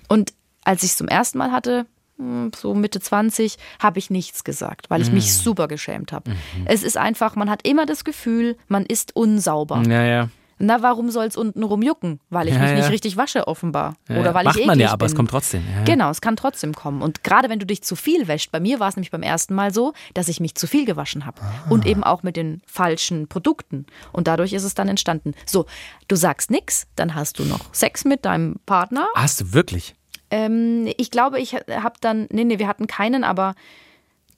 [0.08, 0.32] Und
[0.64, 1.86] als ich es zum ersten Mal hatte,
[2.18, 5.14] hm, so Mitte 20, habe ich nichts gesagt, weil ich Mhm.
[5.14, 6.32] mich super geschämt habe.
[6.66, 9.82] Es ist einfach, man hat immer das Gefühl, man ist unsauber.
[9.86, 10.28] Ja, ja.
[10.64, 12.20] Na, warum soll es unten rum jucken?
[12.30, 12.76] Weil ich Ja, mich ja.
[12.76, 13.94] nicht richtig wasche, offenbar.
[14.08, 15.12] Ja, Oder weil Macht ich man eklig ja, aber bin.
[15.12, 15.64] es kommt trotzdem.
[15.68, 15.84] Ja, ja.
[15.84, 17.02] Genau, es kann trotzdem kommen.
[17.02, 19.54] Und gerade wenn du dich zu viel wäscht, bei mir war es nämlich beim ersten
[19.54, 21.40] Mal so, dass ich mich zu viel gewaschen habe.
[21.42, 21.68] Ah.
[21.68, 23.86] Und eben auch mit den falschen Produkten.
[24.12, 25.32] Und dadurch ist es dann entstanden.
[25.46, 25.66] So,
[26.06, 29.08] du sagst nichts, dann hast du noch Sex mit deinem Partner.
[29.16, 29.96] Hast du wirklich?
[30.32, 33.54] Ähm, ich glaube, ich habe dann, nee, nee, wir hatten keinen, aber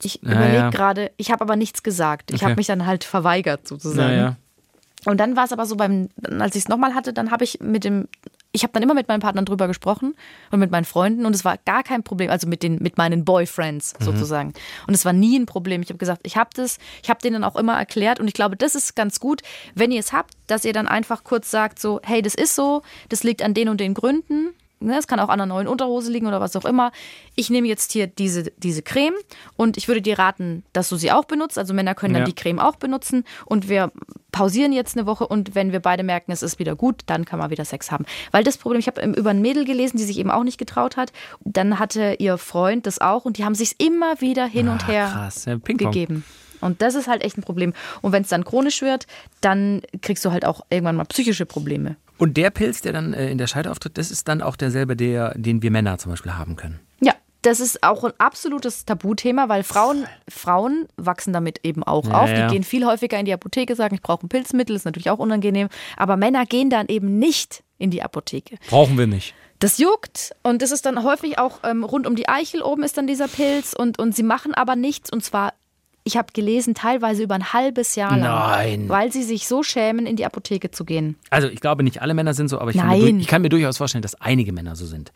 [0.03, 0.69] ich Ja, überlege ja.
[0.69, 2.31] gerade, ich habe aber nichts gesagt.
[2.31, 2.45] Ich Okay.
[2.45, 4.15] habe mich dann halt verweigert sozusagen.
[4.15, 4.35] Naja.
[5.05, 7.59] Und dann war es aber so beim, als ich es nochmal hatte, dann habe ich
[7.61, 8.07] mit dem,
[8.51, 10.15] ich habe dann immer mit meinen Partnern drüber gesprochen
[10.51, 13.23] und mit meinen Freunden und es war gar kein Problem, also mit den, mit meinen
[13.23, 14.53] Boyfriends sozusagen.
[14.87, 15.81] Und es war nie ein Problem.
[15.83, 18.55] Ich habe gesagt, ich habe das, ich habe denen auch immer erklärt und ich glaube,
[18.57, 19.43] das ist ganz gut,
[19.75, 22.81] wenn ihr es habt, dass ihr dann einfach kurz sagt so, hey, das ist so,
[23.09, 24.55] das liegt an den und den Gründen.
[24.81, 26.91] Ne, Es kann auch an einer neuen Unterhose liegen oder was auch immer.
[27.35, 29.13] Ich nehme jetzt hier diese, diese Creme
[29.55, 31.57] und ich würde dir raten, dass du sie auch benutzt.
[31.57, 32.27] Also Männer können dann Ja.
[32.27, 33.91] die Creme auch benutzen und wir
[34.33, 37.39] pausieren jetzt eine Woche und wenn wir beide merken, es ist wieder gut, dann kann
[37.39, 38.05] man wieder Sex haben.
[38.31, 40.97] Weil das Problem, ich habe über ein Mädel gelesen, die sich eben auch nicht getraut
[40.97, 41.13] hat.
[41.45, 44.87] Dann hatte ihr Freund das auch und die haben sich immer wieder hin und Ah,
[44.87, 45.45] her krass.
[45.45, 46.25] Ja, gegeben.
[46.61, 47.73] Und das ist halt echt ein Problem.
[48.01, 49.07] Und wenn es dann chronisch wird,
[49.41, 51.95] dann kriegst du halt auch irgendwann mal psychische Probleme.
[52.17, 54.95] Und der Pilz, der dann äh, in der Scheide auftritt, das ist dann auch derselbe,
[54.95, 56.79] der, den wir Männer zum Beispiel haben können.
[57.01, 62.21] Ja, das ist auch ein absolutes Tabuthema, weil Frauen, Frauen wachsen damit eben auch Ja,
[62.21, 62.29] auf.
[62.29, 62.47] Die ja.
[62.47, 65.67] gehen viel häufiger in die Apotheke, sagen, ich brauche ein Pilzmittel, ist natürlich auch unangenehm.
[65.97, 68.55] Aber Männer gehen dann eben nicht in die Apotheke.
[68.69, 69.35] Brauchen wir nicht.
[69.59, 72.97] Das juckt und das ist dann häufig auch ähm, rund um die Eichel oben ist
[72.97, 75.53] dann dieser Pilz und, und sie machen aber nichts und zwar
[76.07, 78.21] ich habe gelesen, teilweise über ein halbes Jahr lang.
[78.21, 78.89] Nein.
[78.89, 81.15] Weil sie sich so schämen, in die Apotheke zu gehen.
[81.31, 83.19] Also ich glaube, nicht alle Männer sind so, aber ich kann, mir, Nein.
[83.19, 85.11] ich kann mir durchaus vorstellen, dass einige Männer so sind.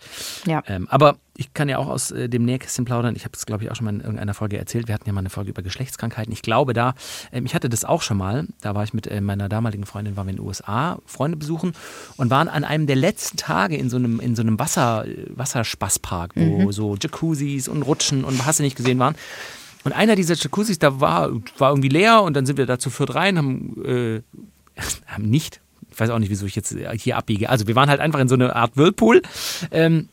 [0.47, 0.63] Ja.
[0.65, 3.15] Ähm, aber ich kann ja auch aus äh, dem Nähkästchen plaudern.
[3.15, 4.87] Ich habe es, glaube ich, auch schon mal in irgendeiner Folge erzählt.
[4.87, 6.33] Wir hatten ja mal eine Folge über Geschlechtskrankheiten.
[6.33, 6.95] Ich glaube da,
[7.31, 8.47] ähm, ich hatte das auch schon mal.
[8.61, 11.73] Da war ich mit äh, meiner damaligen Freundin, waren wir in den USA, Freunde besuchen
[12.17, 16.31] und waren an einem der letzten Tage in so einem, in so einem Wasser, Wasserspaßpark,
[16.35, 19.15] wo so Jacuzzis und Rutschen und hast du nicht gesehen waren.
[19.83, 22.89] Und einer dieser Jacuzzis, da war, war irgendwie leer und dann sind wir da zu
[22.89, 24.21] viert rein, haben, äh,
[25.07, 25.61] haben nicht,
[25.91, 27.49] ich weiß auch nicht, wieso ich jetzt hier abbiege.
[27.49, 29.21] Also wir waren halt einfach in so einer Art Whirlpool.
[29.71, 30.09] Ähm,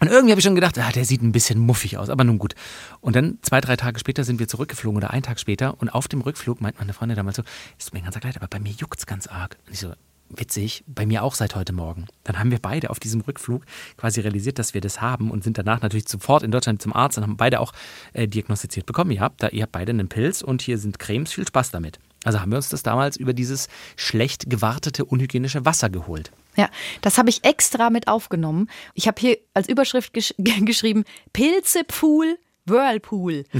[0.00, 2.38] und irgendwie habe ich schon gedacht, ah, der sieht ein bisschen muffig aus, aber nun
[2.38, 2.54] gut.
[3.02, 6.08] Und dann zwei, drei Tage später sind wir zurückgeflogen oder einen Tag später und auf
[6.08, 7.42] dem Rückflug meint meine Freundin damals so,
[7.78, 9.58] es tut mir ganz leid, aber bei mir juckt's ganz arg.
[9.66, 9.92] Und ich so,
[10.30, 12.06] witzig, bei mir auch seit heute Morgen.
[12.24, 13.64] Dann haben wir beide auf diesem Rückflug
[13.96, 17.18] quasi realisiert, dass wir das haben und sind danach natürlich sofort in Deutschland zum Arzt
[17.18, 17.72] und haben beide auch
[18.12, 19.10] äh, diagnostiziert bekommen.
[19.10, 21.98] Ihr habt, da, ihr habt beide einen Pilz und hier sind Cremes, viel Spaß damit.
[22.24, 26.30] Also haben wir uns das damals über dieses schlecht gewartete, unhygienische Wasser geholt.
[26.56, 26.68] Ja,
[27.00, 28.68] das habe ich extra mit aufgenommen.
[28.94, 33.44] Ich habe hier als Überschrift gesch geschrieben: Pilzepool, Whirlpool.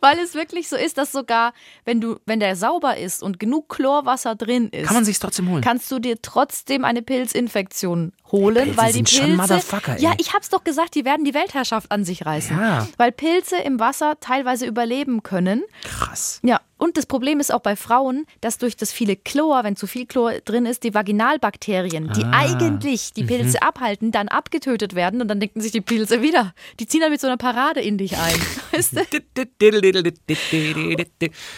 [0.00, 1.52] Weil es wirklich so ist, dass sogar,
[1.84, 5.48] wenn du, wenn der sauber ist und genug Chlorwasser drin ist, Kann man sich's trotzdem
[5.50, 5.62] holen?
[5.62, 9.22] kannst du dir trotzdem eine Pilzinfektion holen, Pilze weil die sind Pilze.
[9.22, 10.02] schon Motherfucker, ey.
[10.02, 12.56] ja, ich hab's doch gesagt, die werden die Weltherrschaft an sich reißen.
[12.58, 12.86] Ja.
[12.98, 15.62] Weil Pilze im Wasser teilweise überleben können.
[15.84, 16.40] Krass.
[16.42, 19.86] Ja, und das Problem ist auch bei Frauen, dass durch das viele Chlor, wenn zu
[19.86, 25.28] viel Chlor drin ist, die Vaginalbakterien, die eigentlich die Pilze abhalten, dann abgetötet werden und
[25.28, 26.54] dann denken sich die Pilze wieder.
[26.78, 28.34] Die ziehen dann mit so einer Parade in dich ein.
[28.72, 29.00] Weißt du?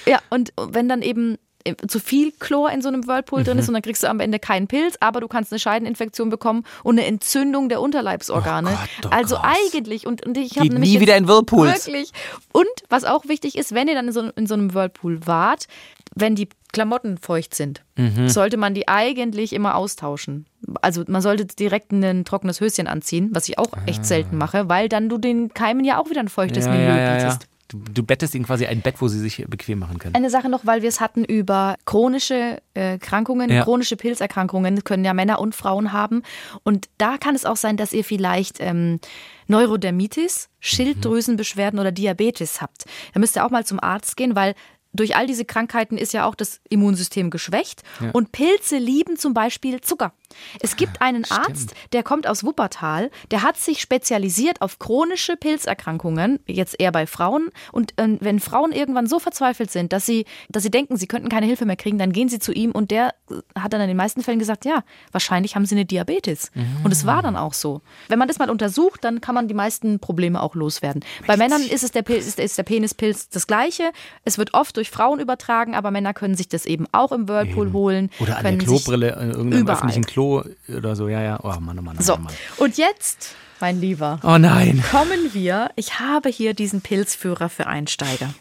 [0.06, 1.36] Ja, und wenn dann eben
[1.86, 4.38] zu viel Chlor in so einem Whirlpool drin ist und dann kriegst du am Ende
[4.38, 8.70] keinen Pilz, aber du kannst eine Scheideninfektion bekommen und eine Entzündung der Unterleibsorgane.
[8.70, 9.44] Oh Gott, oh also Gott.
[9.44, 11.86] eigentlich und, und ich habe nämlich nie wieder in Whirlpools.
[11.86, 12.12] Wirklich.
[12.52, 15.66] Und was auch wichtig ist, wenn ihr dann in so, in so einem Whirlpool wart,
[16.14, 18.28] wenn die Klamotten feucht sind, Mhm.
[18.28, 20.46] sollte man die eigentlich immer austauschen.
[20.82, 24.88] Also man sollte direkt ein trockenes Höschen anziehen, was ich auch echt selten mache, weil
[24.88, 26.70] dann du den Keimen ja auch wieder ein feuchtes Ah.
[26.74, 27.38] Ja, Milieu ja, ja, ja.
[27.68, 30.14] Du, du bettest ihnen quasi ein Bett, wo sie sich bequem machen können.
[30.14, 33.62] Eine Sache noch, weil wir es hatten über chronische äh, Erkrankungen, Ja.
[33.62, 36.22] chronische Pilzerkrankungen können ja Männer und Frauen haben.
[36.64, 39.00] Und da kann es auch sein, dass ihr vielleicht ähm,
[39.48, 42.84] Neurodermitis, Schilddrüsenbeschwerden oder Diabetes habt.
[43.12, 44.54] Da müsst ihr auch mal zum Arzt gehen, weil
[44.94, 47.82] durch all diese Krankheiten ist ja auch das Immunsystem geschwächt.
[48.14, 50.12] Und Pilze lieben zum Beispiel Zucker.
[50.60, 56.38] Es gibt einen Arzt, der kommt aus Wuppertal, der hat sich spezialisiert auf chronische Pilzerkrankungen,
[56.46, 57.48] jetzt eher bei Frauen.
[57.72, 61.28] Und ähm, wenn Frauen irgendwann so verzweifelt sind, dass sie, dass sie denken, sie könnten
[61.28, 63.88] keine Hilfe mehr kriegen, dann gehen sie zu ihm und der äh, hat dann in
[63.88, 66.50] den meisten Fällen gesagt, ja, wahrscheinlich haben sie eine Diabetes.
[66.84, 67.80] Und es war dann auch so.
[68.08, 71.04] Wenn man das mal untersucht, dann kann man die meisten Probleme auch loswerden.
[71.26, 73.90] Bei Männern ist es der, Pil- ist, der Penispilz das gleiche.
[74.24, 77.72] Es wird oft durch Frauen übertragen, aber Männer können sich das eben auch im Whirlpool
[77.72, 78.10] holen.
[78.20, 79.76] Oder an der Klobrille, in irgendeinem überall.
[79.76, 81.08] öffentlichen Klo oder so.
[81.08, 81.38] Ja, ja.
[81.42, 82.32] Oh Mann, oh Mann, oh So, oh Mann.
[82.58, 84.82] und jetzt, mein Lieber, Oh nein.
[84.90, 85.70] kommen wir.
[85.76, 88.32] Ich habe hier diesen Pilzführer für Einsteiger.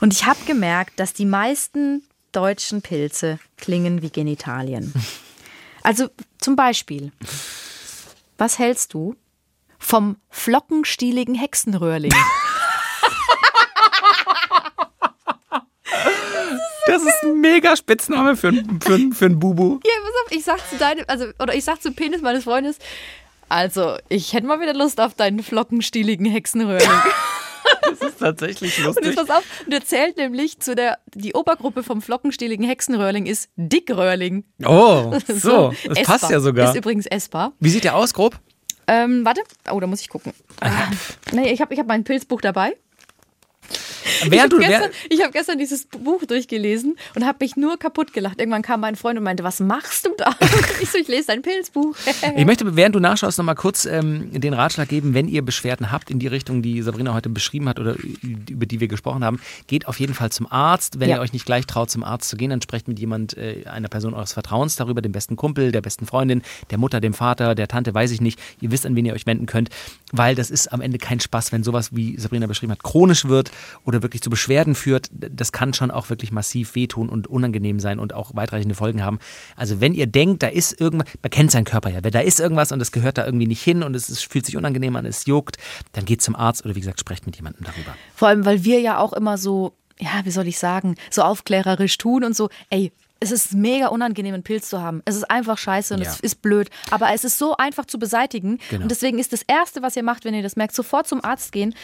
[0.00, 4.92] Und ich habe gemerkt, dass die meisten deutschen Pilze klingen wie Genitalien.
[5.86, 7.12] Also zum Beispiel,
[8.38, 9.16] was hältst du
[9.78, 12.10] vom flockenstieligen Hexenröhrling?
[16.86, 19.80] Das ist ein mega Spitzname für, ein- für, ein- für ein Bubu.
[19.84, 22.78] Ja, pass auf, ich sag zu deinem, also, oder ich sag zu Penis meines Freundes,
[23.48, 26.88] also, ich hätte mal wieder Lust auf deinen flockenstieligen Hexenröhrling.
[27.82, 29.06] Das ist tatsächlich Und lustig.
[29.06, 33.48] jetzt pass auf, und er zählt nämlich zu der, die Obergruppe vom flockenstieligen Hexenröhrling ist
[33.56, 34.44] Dickröhrling.
[34.66, 35.72] Oh, so.
[35.86, 36.18] Das essbar.
[36.18, 36.68] passt ja sogar.
[36.70, 37.52] Ist übrigens essbar.
[37.60, 38.38] Wie sieht der aus, grob?
[38.86, 39.42] Ähm, warte.
[39.70, 40.32] Oh, da muss ich gucken.
[40.60, 40.70] Ah,
[41.32, 42.76] nee, ich habe ich hab mein Pilzbuch dabei.
[44.24, 47.78] Ich Während habe du, gestern, ich hab gestern dieses Buch durchgelesen und habe mich nur
[47.78, 48.38] kaputt gelacht.
[48.38, 50.34] Irgendwann kam mein Freund und meinte, was machst du da?
[50.80, 51.94] Ich so, ich lese dein Pilzbuch.
[52.36, 55.90] ich möchte, während du nachschaust, noch mal kurz ähm, den Ratschlag geben, wenn ihr Beschwerden
[55.92, 57.96] habt in die Richtung, die Sabrina heute beschrieben hat oder
[58.48, 61.00] über die wir gesprochen haben, geht auf jeden Fall zum Arzt.
[61.00, 61.16] Wenn Ja.
[61.16, 63.88] ihr euch nicht gleich traut, zum Arzt zu gehen, dann sprecht mit jemand, äh, einer
[63.88, 67.68] Person eures Vertrauens darüber, dem besten Kumpel, der besten Freundin, der Mutter, dem Vater, der
[67.68, 68.38] Tante, weiß ich nicht.
[68.60, 69.70] Ihr wisst, an wen ihr euch wenden könnt,
[70.16, 73.50] weil das ist am Ende kein Spaß, wenn sowas, wie Sabrina beschrieben hat, chronisch wird
[73.84, 75.08] oder wirklich zu Beschwerden führt.
[75.10, 79.18] Das kann schon auch wirklich massiv wehtun und unangenehm sein und auch weitreichende Folgen haben.
[79.56, 82.38] Also wenn ihr denkt, da ist irgendwas, man kennt seinen Körper ja, wenn da ist
[82.38, 85.04] irgendwas und es gehört da irgendwie nicht hin und es ist, fühlt sich unangenehm an,
[85.04, 85.56] es juckt,
[85.92, 87.96] dann geht zum Arzt oder wie gesagt, sprecht mit jemandem darüber.
[88.14, 91.98] Vor allem, weil wir ja auch immer so, ja, wie soll ich sagen, so aufklärerisch
[91.98, 95.00] tun und so, ey, es ist mega unangenehm, einen Pilz zu haben.
[95.06, 96.10] Es ist einfach scheiße und Ja.
[96.10, 96.68] es ist blöd.
[96.90, 98.58] Aber es ist so einfach zu beseitigen.
[98.70, 98.82] Genau.
[98.82, 101.52] Und deswegen ist das Erste, was ihr macht, wenn ihr das merkt, sofort zum Arzt
[101.52, 101.74] gehen.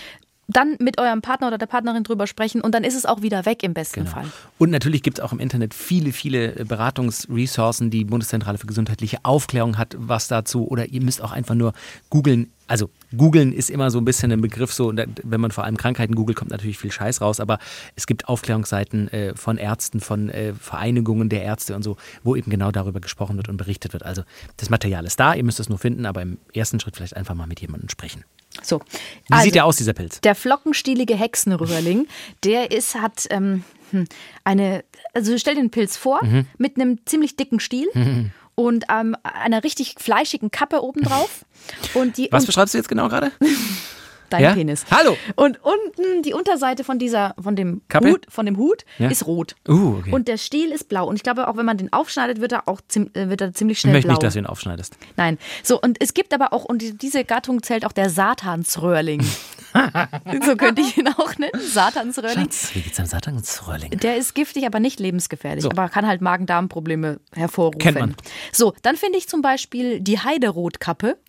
[0.53, 3.47] dann mit eurem Partner oder der Partnerin drüber sprechen und dann ist es auch wieder
[3.47, 4.11] weg im besten Genau.
[4.11, 4.25] Fall.
[4.59, 7.91] Und natürlich gibt es auch im Internet viele, viele äh, Beratungsressourcen.
[7.91, 10.67] Die Bundeszentrale für gesundheitliche Aufklärung hat was dazu.
[10.67, 11.73] Oder ihr müsst auch einfach nur
[12.11, 12.53] googeln.
[12.67, 16.15] Also googeln ist immer so ein bisschen ein Begriff, so, wenn man vor allem Krankheiten
[16.15, 17.41] googelt, kommt natürlich viel Scheiß raus.
[17.41, 17.59] Aber
[17.97, 22.51] es gibt Aufklärungsseiten äh, von Ärzten, von äh, Vereinigungen der Ärzte und so, wo eben
[22.51, 24.05] genau darüber gesprochen wird und berichtet wird.
[24.05, 24.23] Also
[24.57, 27.35] das Material ist da, ihr müsst es nur finden, aber im ersten Schritt vielleicht einfach
[27.35, 28.25] mal mit jemandem sprechen.
[28.63, 28.81] So.
[28.81, 30.21] Wie Also, sieht der aus, dieser Pilz?
[30.23, 32.07] Der flockenstielige Hexenröhrling,
[32.45, 34.07] der ist, hat ähm, hm,
[34.45, 34.83] eine,
[35.15, 36.47] also stell dir den Pilz vor, Mhm.
[36.59, 37.87] mit einem ziemlich dicken Stiel
[38.67, 41.45] und ähm, einer richtig fleischigen Kappe obendrauf.
[41.95, 43.33] Und die Was beschreibst du jetzt genau gerade?
[44.33, 44.53] dein Ja?
[44.55, 44.85] Penis.
[44.91, 45.17] Hallo!
[45.37, 48.11] Und unten die Unterseite von dieser, von dem Kappe?
[48.11, 49.09] Hut, von dem Hut Ja.
[49.09, 49.57] ist rot.
[49.69, 50.13] Uh, okay.
[50.13, 51.07] Und der Stiel ist blau.
[51.07, 53.77] Und ich glaube, auch wenn man den aufschneidet, wird er auch äh, wird er ziemlich
[53.79, 54.15] ich schnell möchte blau.
[54.15, 54.97] nicht, dass du ihn aufschneidest.
[55.17, 55.39] Nein.
[55.63, 59.21] So, und es gibt aber auch, und die- diese Gattung zählt auch der Satansröhrling.
[60.45, 61.53] so könnte ich ihn auch nennen.
[61.61, 62.45] Satansröhrling.
[62.45, 63.91] Schatz, wie geht's am Satansröhrling?
[63.99, 65.63] Der ist giftig, aber nicht lebensgefährlich.
[65.63, 65.71] So.
[65.71, 67.79] Aber kann halt Magen-Darm-Probleme hervorrufen.
[67.81, 68.15] Kennt man.
[68.53, 71.17] So, dann finde ich zum Beispiel die Heiderotkappe.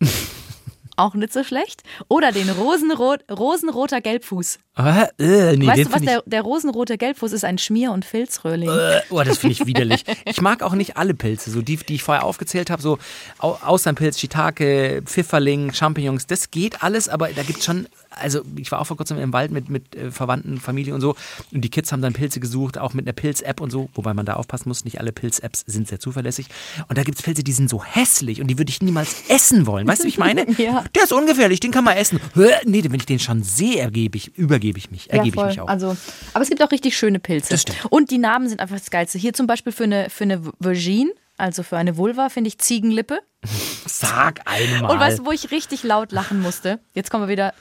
[0.96, 1.82] auch nicht so schlecht.
[2.08, 4.58] Oder den Rosenrot, rosenroter Gelbfuß.
[4.74, 8.68] Ah, äh, nee, weißt du was, der, der rosenrote Gelbfuß ist ein Schmier- und Filzröhrling.
[8.70, 10.04] Äh, Oh, das finde ich widerlich.
[10.24, 12.98] Ich mag auch nicht alle Pilze, so die, die ich vorher aufgezählt habe, so
[13.38, 17.86] Au- Austernpilz, Shiitake, Pfifferling, Champignons, das geht alles, aber da gibt es schon,
[18.20, 21.16] also ich war auch vor kurzem im Wald mit, mit äh, Verwandten, Familie und so
[21.52, 24.26] und die Kids haben dann Pilze gesucht, auch mit einer Pilz-App und so, wobei man
[24.26, 26.46] da aufpassen muss, nicht alle Pilz-Apps sind sehr zuverlässig
[26.88, 29.66] und da gibt es Pilze, die sind so hässlich und die würde ich niemals essen
[29.66, 30.46] wollen, weißt du, wie ich meine?
[30.62, 30.84] Ja.
[30.94, 32.20] Der ist ungefährlich, den kann man essen.
[32.64, 35.66] Nee, wenn ich den schon sehe, ergebe ich, übergebe ich mich, ergebe ich mich auch.
[35.66, 35.96] Also,
[36.34, 37.50] aber es gibt auch richtig schöne Pilze.
[37.50, 37.78] Das stimmt.
[37.90, 39.18] Und die Namen sind einfach das Geilste.
[39.18, 43.20] Hier zum Beispiel für eine, für eine Virgin, also für eine Vulva, finde ich Ziegenlippe.
[43.86, 44.92] Sag einmal.
[44.92, 46.80] Und weißt du, wo ich richtig laut lachen musste?
[46.94, 47.54] Jetzt kommen wir wieder.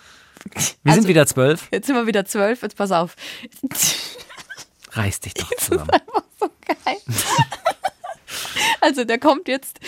[0.83, 1.67] Wir also- sind wieder zwölf.
[1.71, 3.15] Jetzt sind wir wieder zwölf, jetzt pass auf.
[4.91, 5.89] Reiß dich doch zusammen.
[6.39, 6.97] so geil.
[8.83, 9.79] Also der kommt jetzt,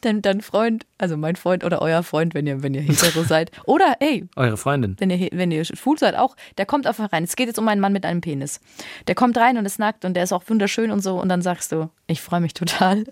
[0.00, 3.52] dein, dein Freund, also mein Freund oder euer Freund, wenn ihr, wenn ihr hetero seid.
[3.66, 4.96] Oder hey, Eure Freundin.
[4.98, 7.22] wenn ihr, wenn ihr schwul seid auch, der kommt einfach rein.
[7.22, 8.60] Es geht jetzt um einen Mann mit einem Penis.
[9.06, 11.20] Der kommt rein und ist nackt und der ist auch wunderschön und so.
[11.20, 13.04] Und dann sagst du, ich freue mich total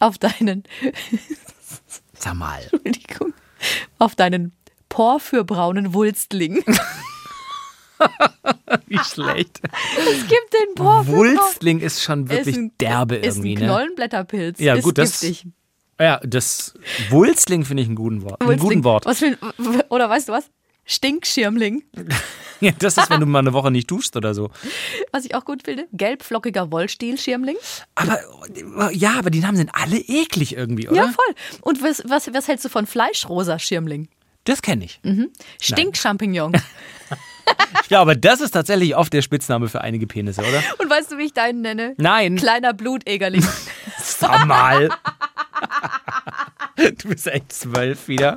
[0.00, 0.64] auf deinen,
[2.18, 2.60] Sag mal.
[2.72, 3.34] Entschuldigung,
[4.00, 4.52] auf deinen
[4.92, 6.62] porphyrbraunen Wulstling.
[8.86, 9.60] Wie schlecht.
[9.62, 11.36] Es gibt den porphyrbraunen.
[11.38, 13.66] Wulstling ist schon wirklich ist ein, derbe ist irgendwie, ein ne?
[13.66, 14.60] Knollenblätterpilz.
[14.60, 15.46] Ja, ist gut, das- giftig.
[15.98, 16.74] Ja, das
[17.10, 18.40] Wulstling finde ich einen guten Wort.
[18.40, 18.58] Wulstling.
[18.58, 19.06] guten Wort.
[19.06, 19.38] Was für,
[19.88, 20.50] oder weißt du was?
[20.84, 21.84] Stinkschirmling.
[22.60, 24.48] Ja, das ist, wenn du mal eine Woche nicht duschst oder so.
[25.10, 25.88] Was ich auch gut finde.
[25.92, 27.56] Gelbflockiger Wollstielschirmling.
[27.96, 28.20] Aber
[28.92, 30.96] ja, aber die Namen sind alle eklig irgendwie, oder?
[30.96, 31.34] Ja, voll.
[31.62, 34.06] Und was, was, was hältst du von Fleischrosa Schirmling?
[34.44, 35.00] Das kenne ich.
[35.60, 36.52] Stinkchampignon.
[37.88, 40.62] Ja, aber das ist tatsächlich oft der Spitzname für einige Penisse, oder?
[40.78, 41.94] Und weißt du, wie ich deinen nenne?
[41.98, 42.36] Nein.
[42.36, 43.44] Kleiner Blutegerling.
[43.98, 44.88] Sag mal.
[46.76, 48.36] Du bist echt zwölf wieder.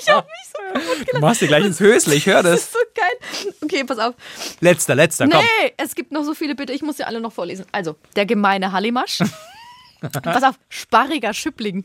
[0.00, 2.60] ich hab mich so kaputt Du machst dir gleich ins Hösle, ich höre Das das.
[2.62, 3.54] ist so geil.
[3.62, 4.14] Okay, pass auf.
[4.60, 5.38] Letzter, letzter, komm.
[5.40, 6.72] Nee, es gibt noch so viele, bitte.
[6.72, 7.66] Ich muss sie alle noch vorlesen.
[7.72, 9.18] Also, der gemeine Hallimasch.
[10.22, 10.54] pass auf.
[10.68, 11.84] Sparriger Schüppling.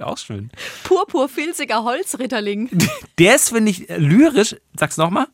[0.00, 0.50] Auch schön.
[0.84, 2.70] Purpurfilziger Holzritterling.
[3.18, 4.56] Das finde ich lyrisch.
[4.78, 5.26] Sag's nochmal.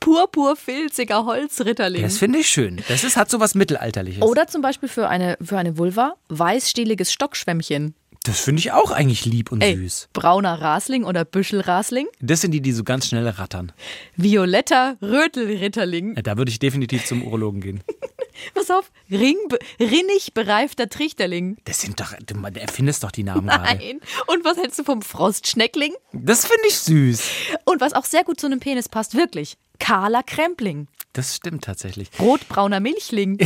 [0.00, 2.00] Purpurfilziger Holzritterling.
[2.02, 2.80] Das finde ich schön.
[2.88, 4.22] Das ist, hat so was Mittelalterliches.
[4.22, 7.94] Oder zum Beispiel für eine, für eine Vulva weißstieliges Stockschwämmchen.
[8.24, 10.08] Das finde ich auch eigentlich lieb und Ey, süß.
[10.12, 12.06] brauner Rasling oder Büschelrasling.
[12.20, 13.72] Das sind die, die so ganz schnell rattern.
[14.16, 16.16] Violetter Rötelritterling.
[16.16, 17.82] Ja, Da würde ich definitiv zum Urologen gehen.
[18.54, 19.36] Pass auf, Ring,
[19.80, 21.56] rinnig bereifter Trichterling.
[21.64, 23.76] Das sind doch, du erfindest doch die Namen gerade.
[23.76, 24.00] Nein.
[24.26, 25.94] Und was hältst du vom Frostschneckling?
[26.12, 27.22] Das finde ich süß.
[27.64, 29.56] Und was auch sehr gut zu einem Penis passt, wirklich.
[29.78, 30.88] Kahler Krempling.
[31.12, 32.10] Das stimmt tatsächlich.
[32.18, 33.38] Rotbrauner Milchling.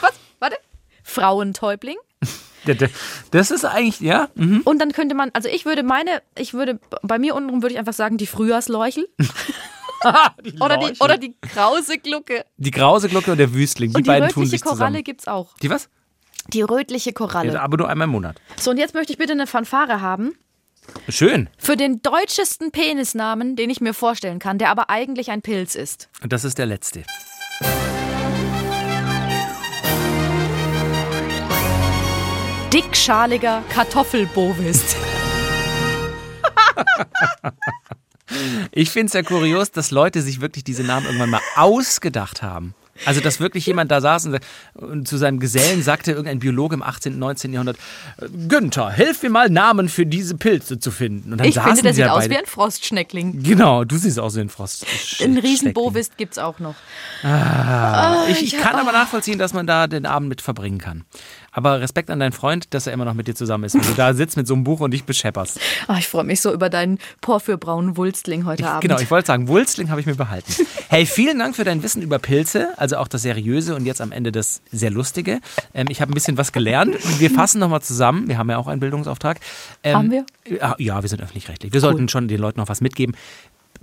[0.00, 0.12] Was?
[0.38, 0.56] Warte.
[1.02, 1.96] Frauentäubling.
[3.30, 4.28] Das ist eigentlich, ja.
[4.34, 4.62] mhm.
[4.64, 7.78] Und dann könnte man, also ich würde meine, ich würde, bei mir untenrum würde ich
[7.78, 9.08] einfach sagen, die Frühjahrsleuchel.
[10.60, 12.44] oder, die, oder die krause Glucke.
[12.56, 15.04] Die Grause Glocke und der Wüstling, die, Und die beiden tun rötliche sich Koralle zusammen.
[15.04, 15.54] gibt's auch.
[15.58, 15.88] Die was?
[16.52, 17.54] Die rötliche Koralle.
[17.54, 18.40] Ja, aber nur einmal im Monat.
[18.58, 20.36] So, und jetzt möchte ich bitte eine Fanfare haben
[21.08, 21.48] Schön.
[21.58, 26.08] für den deutschesten Penisnamen, den ich mir vorstellen kann, der aber eigentlich ein Pilz ist.
[26.22, 27.02] Und das ist der letzte.
[32.72, 34.96] Dickschaliger Kartoffelbovist.
[38.72, 42.74] Ich finde es ja kurios, dass Leute sich wirklich diese Namen irgendwann mal ausgedacht haben.
[43.04, 44.40] Also, dass wirklich jemand da saß und,
[44.72, 47.52] und zu seinem Gesellen sagte, irgendein Biologe im 18., 19.
[47.52, 47.76] Jahrhundert,
[48.48, 51.32] Günther, hilf mir mal Namen für diese Pilze zu finden.
[51.32, 52.30] Und dann Ich saßen finde, der sie sieht aus beide.
[52.30, 53.42] wie ein Frostschneckling.
[53.42, 54.86] Genau, du siehst aus wie ein Frost.
[55.20, 55.36] Ein.
[55.36, 56.74] Riesenbovist gibt's auch noch.
[58.30, 61.04] Ich, ich kann aber nachvollziehen, dass man da den Abend mit verbringen kann.
[61.56, 63.74] Aber Respekt an deinen Freund, dass er immer noch mit dir zusammen ist.
[63.74, 65.58] Wenn du da sitzt mit so einem Buch und dich beschepperst.
[65.88, 68.82] Ah, ich freue mich so über deinen porphyrbraunen Wulstling heute Abend.
[68.82, 70.52] Genau, ich wollte sagen, Wulstling habe ich mir behalten.
[70.88, 74.12] Hey, vielen Dank für dein Wissen über Pilze, also auch das Seriöse und jetzt am
[74.12, 75.40] Ende das sehr Lustige.
[75.74, 76.96] Ähm, ich habe ein bisschen was gelernt.
[77.18, 78.28] Wir fassen nochmal zusammen.
[78.28, 79.40] Wir haben ja auch einen Bildungsauftrag.
[79.82, 80.26] Ähm, Haben wir?
[80.78, 81.72] Ja, wir sind öffentlich-rechtlich.
[81.72, 83.16] Wir sollten schon den Leuten noch was mitgeben.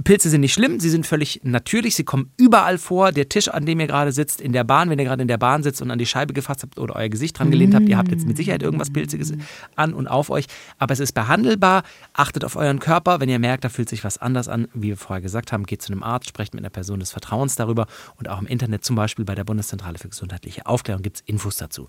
[0.04, 3.12] Pilze sind nicht schlimm, sie sind völlig natürlich, sie kommen überall vor.
[3.12, 5.38] Der Tisch, an dem ihr gerade sitzt, in der Bahn, wenn ihr gerade in der
[5.38, 7.98] Bahn sitzt und an die Scheibe gefasst habt oder euer Gesicht dran gelehnt habt, ihr
[7.98, 9.34] habt jetzt mit Sicherheit irgendwas Pilziges
[9.76, 10.46] an und auf euch.
[10.78, 11.84] Aber es ist behandelbar.
[12.14, 13.20] Achtet auf euren Körper.
[13.20, 15.82] Wenn ihr merkt, da fühlt sich was anders an, wie wir vorher gesagt haben, geht
[15.82, 17.88] zu einem Arzt, sprecht mit einer Person des Vertrauens darüber.
[18.18, 21.58] Und auch im Internet, zum Beispiel bei der Bundeszentrale für gesundheitliche Aufklärung, gibt es Infos
[21.58, 21.88] dazu.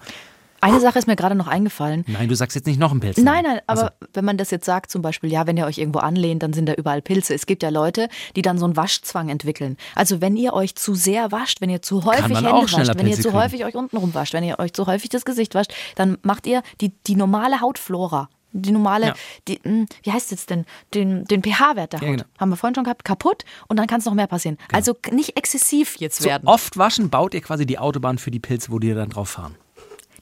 [0.64, 2.04] Eine Sache ist mir gerade noch eingefallen.
[2.08, 3.18] Nein, du sagst jetzt nicht noch einen Pilz.
[3.18, 5.78] Nein, nein, aber Also, wenn man das jetzt sagt, zum Beispiel, ja, wenn ihr euch
[5.78, 7.34] irgendwo anlehnt, dann sind da überall Pilze.
[7.34, 9.76] Es gibt ja Leute, die dann so einen Waschzwang entwickeln.
[9.94, 13.06] Also wenn ihr euch zu sehr wascht, wenn ihr zu häufig Hände wascht, schneller wenn
[13.06, 13.42] ihr Pilze zu kriegen.
[13.42, 16.46] häufig euch unten rum wascht, wenn ihr euch zu häufig das Gesicht wascht, dann macht
[16.46, 18.28] ihr die, die normale Hautflora.
[18.56, 19.14] Die normale, Ja.
[19.48, 20.64] die, hm, wie heißt es jetzt denn?
[20.94, 22.06] Den, den pH-Wert der Haut.
[22.06, 22.24] Ja, genau.
[22.38, 24.58] Haben wir vorhin schon gehabt, kaputt und dann kann es noch mehr passieren.
[24.72, 26.46] Also nicht exzessiv jetzt so werden.
[26.46, 29.56] oft waschen baut ihr quasi die Autobahn für die Pilze, wo die dann drauf fahren.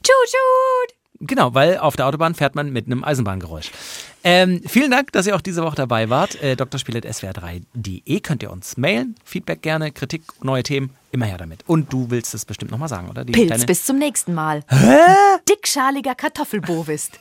[0.03, 1.03] Tschut, tschut.
[1.27, 3.71] Genau, weil auf der Autobahn fährt man mit einem Eisenbahngeräusch.
[4.25, 6.41] Ähm, vielen Dank, dass ihr auch diese Woche dabei wart.
[6.41, 9.15] Äh, drspiel.swr3.de könnt ihr uns mailen.
[9.23, 11.63] Feedback gerne, Kritik, neue Themen, immer her damit.
[11.67, 13.23] Und du willst es bestimmt nochmal sagen, oder?
[13.23, 14.63] Die Pilz, bis zum nächsten Mal.
[15.49, 17.19] Dickschaliger Kartoffelbovist.